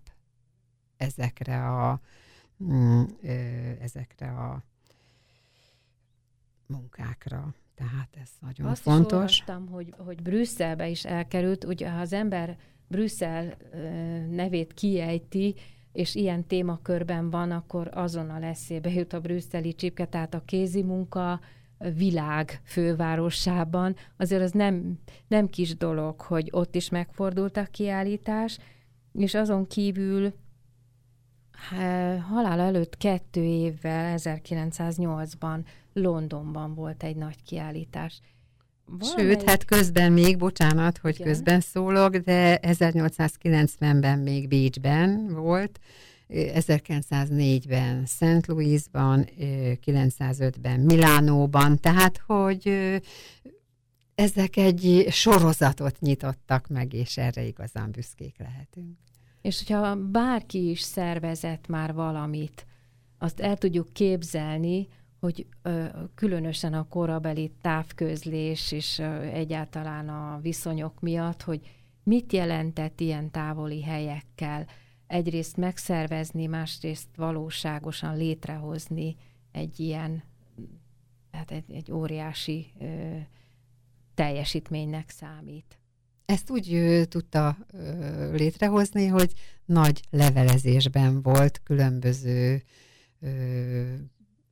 ezekre 0.98 1.66
a 1.66 2.02
ezekre 3.80 4.30
a 4.30 4.64
munkákra. 6.66 7.54
Tehát 7.76 8.18
ez 8.22 8.30
nagyon 8.40 8.68
Azt 8.68 8.82
fontos. 8.82 9.44
Azt 9.48 9.62
hogy, 9.70 9.94
hogy 9.98 10.22
Brüsszelbe 10.22 10.90
is 10.90 11.06
elkerült, 11.06 11.64
ugye 11.64 11.90
ha 11.90 12.00
az 12.00 12.14
ember 12.14 12.58
Brüsszel 12.88 13.58
nevét 14.30 14.74
kiejti, 14.74 15.56
és 15.92 16.16
ilyen 16.16 16.46
témakörben 16.48 17.30
van, 17.30 17.52
akkor 17.52 17.90
azonnal 17.94 18.44
eszébe 18.44 18.90
jut 18.90 19.14
a 19.14 19.20
brüsszeli 19.20 19.76
csipke, 19.76 20.06
tehát 20.06 20.34
a 20.34 20.44
kézi 20.46 20.84
munka 20.84 21.40
világ 21.96 22.62
fővárosában. 22.64 23.96
Azért 24.18 24.42
az 24.42 24.52
nem, 24.52 25.00
nem 25.28 25.48
kis 25.48 25.76
dolog, 25.76 26.22
hogy 26.22 26.50
ott 26.52 26.76
is 26.76 26.90
megfordult 26.90 27.58
a 27.58 27.66
kiállítás, 27.66 28.58
és 29.14 29.34
azon 29.34 29.68
kívül 29.68 30.34
halál 32.30 32.60
előtt 32.60 32.98
kettő 32.98 33.44
évvel, 33.44 34.18
1908-ban 34.18 35.60
Londonban 35.94 36.74
volt 36.74 37.04
egy 37.04 37.16
nagy 37.16 37.44
kiállítás. 37.44 38.22
Valamely... 38.86 39.26
Sőt, 39.26 39.44
hát 39.44 39.66
közben 39.66 40.12
még, 40.12 40.38
bocsánat, 40.38 40.98
hogy 40.98 41.16
Igen. 41.16 41.28
közben 41.28 41.60
szólok, 41.60 42.16
de 42.16 42.60
1890-ben 42.62 44.20
még 44.20 44.48
Bécsben 44.48 45.34
volt, 45.34 45.80
1904-ben 46.30 48.06
St. 48.06 48.48
Louisban, 48.48 49.30
905-ben 49.86 50.80
Milánóban, 50.80 51.80
tehát 51.80 52.18
hogy 52.26 52.68
ezek 54.16 54.58
egy 54.58 55.08
sorozatot 55.10 56.00
nyitottak 56.00 56.68
meg, 56.68 56.94
és 56.94 57.18
erre 57.18 57.44
igazán 57.44 57.92
büszkék 57.92 58.36
lehetünk. 58.38 58.98
És 59.48 59.58
hogyha 59.58 59.96
bárki 59.96 60.70
is 60.70 60.82
szervezett 60.82 61.68
már 61.68 61.94
valamit, 61.94 62.66
azt 63.18 63.40
el 63.40 63.58
tudjuk 63.58 63.94
képzelni, 63.94 64.88
hogy 65.20 65.48
ö, 65.62 65.86
különösen 66.16 66.74
a 66.74 66.88
korabeli 66.88 67.52
távközlés 67.62 68.72
és 68.72 69.00
ö, 69.00 69.22
egyáltalán 69.22 70.10
a 70.10 70.40
viszonyok 70.42 71.00
miatt, 71.00 71.42
hogy 71.42 71.62
mit 72.04 72.34
jelentett 72.34 73.00
ilyen 73.00 73.32
távoli 73.32 73.84
helyekkel 73.84 74.68
egyrészt 75.08 75.58
megszervezni, 75.58 76.46
másrészt 76.46 77.16
valóságosan 77.16 78.18
létrehozni 78.18 79.16
egy 79.52 79.80
ilyen, 79.80 80.24
hát 81.32 81.52
egy, 81.52 81.72
egy 81.72 81.92
óriási 81.92 82.72
ö, 82.80 83.18
teljesítménynek 84.14 85.10
számít. 85.10 85.80
Ezt 86.28 86.50
úgy 86.50 86.74
ö, 86.74 87.06
tudta 87.06 87.58
ö, 87.72 88.36
létrehozni, 88.36 89.08
hogy 89.08 89.34
nagy 89.66 90.02
levelezésben 90.10 91.22
volt 91.22 91.62
különböző 91.64 92.64
ö, 93.20 93.94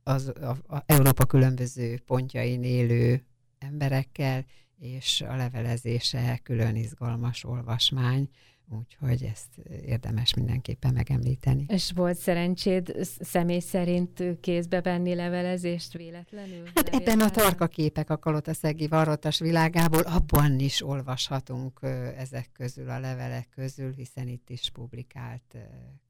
az 0.02 0.28
a, 0.28 0.56
a 0.66 0.82
Európa 0.86 1.24
különböző 1.24 1.98
pontjain 2.06 2.62
élő 2.62 3.24
emberekkel, 3.58 4.44
és 4.78 5.20
a 5.20 5.36
levelezése 5.36 6.40
külön 6.42 6.76
izgalmas 6.76 7.44
olvasmány, 7.44 8.28
úgyhogy 8.70 9.22
ezt 9.22 9.58
érdemes 9.86 10.34
mindenképpen 10.34 10.92
megemlíteni. 10.92 11.64
És 11.68 11.92
volt 11.94 12.16
szerencséd 12.16 12.94
személy 13.20 13.58
szerint 13.58 14.22
kézbe 14.40 14.80
venni 14.80 15.14
levelezést 15.14 15.92
véletlenül? 15.92 16.64
Hát 16.74 16.88
ebben 16.88 17.20
a 17.20 17.30
tarka 17.30 17.66
képek 17.66 18.10
a 18.10 18.16
Kalotaszegi 18.16 18.86
varrotas 18.86 19.38
világából 19.38 20.00
abban 20.00 20.58
is 20.58 20.82
olvashatunk 20.82 21.80
ezek 22.16 22.50
közül, 22.52 22.90
a 22.90 22.98
levelek 22.98 23.48
közül, 23.54 23.92
hiszen 23.92 24.28
itt 24.28 24.50
is 24.50 24.70
publikált 24.70 25.56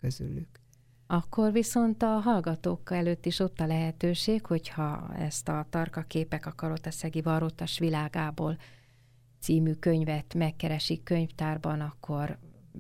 közülük. 0.01 0.49
Akkor 1.07 1.53
viszont 1.53 2.03
a 2.03 2.07
hallgatók 2.07 2.93
előtt 2.93 3.27
is 3.27 3.39
ott 3.39 3.61
a 3.61 3.67
lehetőség, 3.67 4.47
hogyha 4.47 5.15
ezt 5.15 5.49
a 5.49 5.67
tarka 5.71 6.03
képek 6.03 6.47
a 6.47 6.53
Kalotaszegi 6.53 7.23
varrotas 7.23 7.79
világából 7.79 8.57
című 9.41 9.73
könyvet 9.73 10.35
megkeresik 10.35 11.03
könyvtárban, 11.03 11.81
akkor 11.81 12.39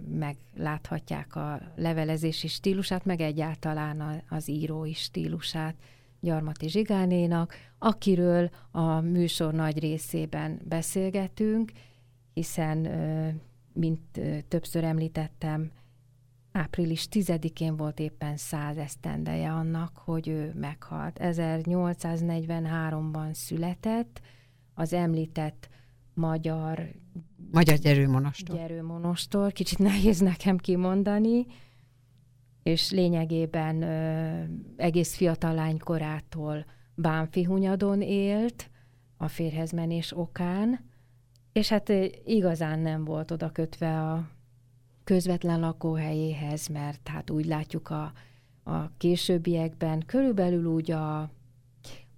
megláthatják 0.09 1.37
a 1.37 1.61
levelezési 1.77 2.49
stílusát, 2.49 3.05
meg 3.05 3.21
egyáltalán 3.21 4.23
az 4.29 4.49
írói 4.49 4.93
stílusát 4.93 5.77
Gyarmati 6.21 6.69
Zsigánénak, 6.69 7.55
akiről 7.79 8.51
a 8.71 9.01
műsor 9.01 9.55
nagy 9.55 9.79
részében 9.79 10.61
beszélgetünk, 10.65 11.73
hiszen, 12.35 12.79
mint 13.73 14.21
többször 14.49 14.85
említettem, 14.85 15.71
április 16.53 17.09
10-én 17.11 17.77
volt 17.77 18.01
éppen 18.01 18.37
száz 18.37 18.77
esztendeje 18.77 19.53
annak, 19.53 19.97
hogy 19.97 20.29
ő 20.29 20.53
meghalt. 20.55 21.19
1843-ban 21.23 23.33
született, 23.33 24.21
az 24.75 24.93
említett 24.93 25.69
magyar... 26.17 26.91
Magyar 27.51 27.79
gyerőmonostor. 27.79 28.57
Gyerőmonostor, 28.57 29.53
kicsit 29.53 29.79
nehéz 29.79 30.21
nekem 30.21 30.57
kimondani, 30.57 31.47
és 32.63 32.91
lényegében 32.91 33.83
ö, 33.83 34.43
egész 34.77 35.17
fiatal 35.17 35.55
lánykorától 35.55 36.65
Bánfihunyadon 36.95 38.03
élt 38.03 38.71
a 39.17 39.29
férhez 39.29 39.71
menés 39.71 40.17
okán, 40.17 40.81
és 41.53 41.69
hát 41.69 41.93
igazán 42.25 42.79
nem 42.79 43.05
volt 43.05 43.31
oda 43.31 43.53
kötve 43.53 44.03
a 44.03 44.29
közvetlen 45.05 45.61
lakóhelyéhez, 45.61 46.67
mert 46.67 47.09
hát 47.09 47.31
úgy 47.31 47.47
látjuk 47.47 47.91
a, 47.91 48.13
a 48.65 48.97
későbbiekben, 48.97 50.03
körülbelül 50.07 50.65
úgy 50.65 50.91
a 50.91 51.31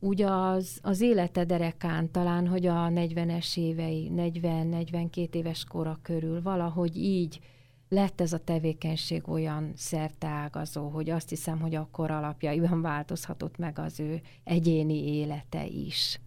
úgy 0.00 0.22
az, 0.22 0.78
az 0.82 1.00
élete 1.00 1.44
derekán 1.44 2.10
talán, 2.10 2.48
hogy 2.48 2.66
a 2.66 2.88
40-es 2.88 3.56
évei, 3.58 4.10
40-42 4.14 5.34
éves 5.34 5.64
kora 5.64 5.98
körül 6.02 6.42
valahogy 6.42 6.96
így 6.96 7.40
lett 7.88 8.20
ez 8.20 8.32
a 8.32 8.44
tevékenység 8.44 9.28
olyan 9.28 9.72
szerteágazó, 9.76 10.88
hogy 10.88 11.10
azt 11.10 11.28
hiszem, 11.28 11.60
hogy 11.60 11.74
akkor 11.74 12.10
alapjaiban 12.10 12.82
változhatott 12.82 13.56
meg 13.56 13.78
az 13.78 14.00
ő 14.00 14.20
egyéni 14.44 15.14
élete 15.14 15.66
is. 15.66 16.20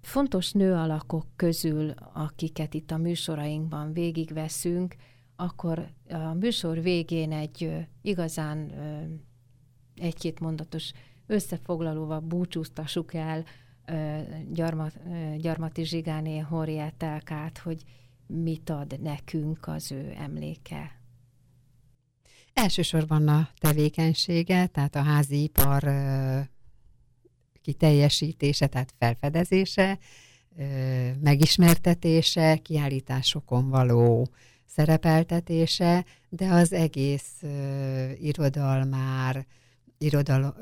Fontos 0.00 0.52
nőalakok 0.52 1.26
közül, 1.36 1.94
akiket 2.12 2.74
itt 2.74 2.90
a 2.90 2.96
műsorainkban 2.96 3.92
végigveszünk, 3.92 4.94
akkor 5.36 5.88
a 6.08 6.34
műsor 6.34 6.82
végén 6.82 7.32
egy 7.32 7.86
igazán 8.02 8.72
egy-két 9.96 10.40
mondatos 10.40 10.92
összefoglalóval 11.26 12.20
búcsúztassuk 12.20 13.14
el 13.14 13.44
Gyarmat, 14.52 14.92
Gyarmati 15.40 15.84
Zsigáné 15.84 16.38
Horietelkát, 16.38 17.58
hogy 17.58 17.82
mit 18.26 18.70
ad 18.70 19.00
nekünk 19.00 19.66
az 19.66 19.92
ő 19.92 20.12
emléke. 20.18 20.98
Elsősorban 22.52 23.28
a 23.28 23.48
tevékenysége, 23.58 24.66
tehát 24.66 24.94
a 24.94 25.02
házi 25.02 25.42
ipar 25.42 25.84
kiteljesítése, 27.62 28.66
tehát 28.66 28.94
felfedezése, 28.98 29.98
megismertetése, 31.20 32.56
kiállításokon 32.56 33.68
való 33.68 34.28
szerepeltetése, 34.64 36.04
de 36.28 36.48
az 36.48 36.72
egész 36.72 37.42
irodalmár, 38.20 39.46
irodal, 39.98 40.56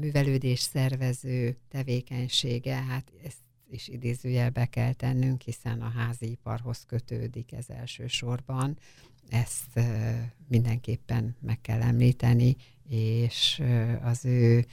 művelődés 0.00 0.60
szervező 0.60 1.56
tevékenysége, 1.68 2.74
hát 2.74 3.12
ezt 3.24 3.38
is 3.70 3.88
idézőjelbe 3.88 4.66
kell 4.66 4.92
tennünk, 4.92 5.42
hiszen 5.42 5.80
a 5.80 5.88
házi 5.88 6.30
iparhoz 6.30 6.84
kötődik 6.86 7.52
ez 7.52 7.64
elsősorban. 7.68 8.78
Ezt 9.28 9.80
mindenképpen 10.48 11.36
meg 11.40 11.60
kell 11.60 11.82
említeni, 11.82 12.56
és 12.88 13.62
az 14.02 14.24
ő 14.24 14.66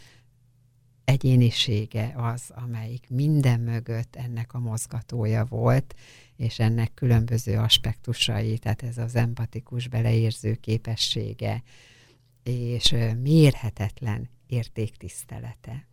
egyénisége 1.06 2.14
az, 2.16 2.44
amelyik 2.50 3.10
minden 3.10 3.60
mögött 3.60 4.16
ennek 4.16 4.54
a 4.54 4.60
mozgatója 4.60 5.46
volt, 5.46 5.96
és 6.36 6.60
ennek 6.60 6.94
különböző 6.94 7.58
aspektusai, 7.58 8.58
tehát 8.58 8.84
ez 8.84 8.98
az 8.98 9.16
empatikus 9.16 9.88
beleérző 9.88 10.54
képessége, 10.56 11.64
és 12.52 12.96
mérhetetlen 13.22 14.30
értéktisztelete. 14.48 15.88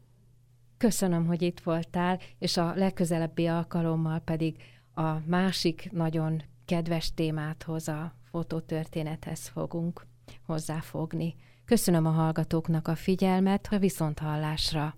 Köszönöm, 0.77 1.27
hogy 1.27 1.43
itt 1.43 1.61
voltál, 1.61 2.21
és 2.39 2.57
a 2.57 2.75
legközelebbi 2.75 3.47
alkalommal 3.47 4.19
pedig 4.19 4.57
a 4.95 5.19
másik 5.27 5.89
nagyon 5.93 6.43
kedves 6.65 7.15
témáthoz, 7.15 7.89
a 7.89 8.15
fotótörténethez 8.31 9.49
fogunk 9.49 10.07
hozzáfogni. 10.47 11.35
Köszönöm 11.65 12.07
a 12.07 12.11
hallgatóknak 12.11 12.89
a 12.89 12.95
figyelmet, 12.95 13.67
a 13.71 13.79
viszont 13.79 14.19
hallásra. 14.19 14.97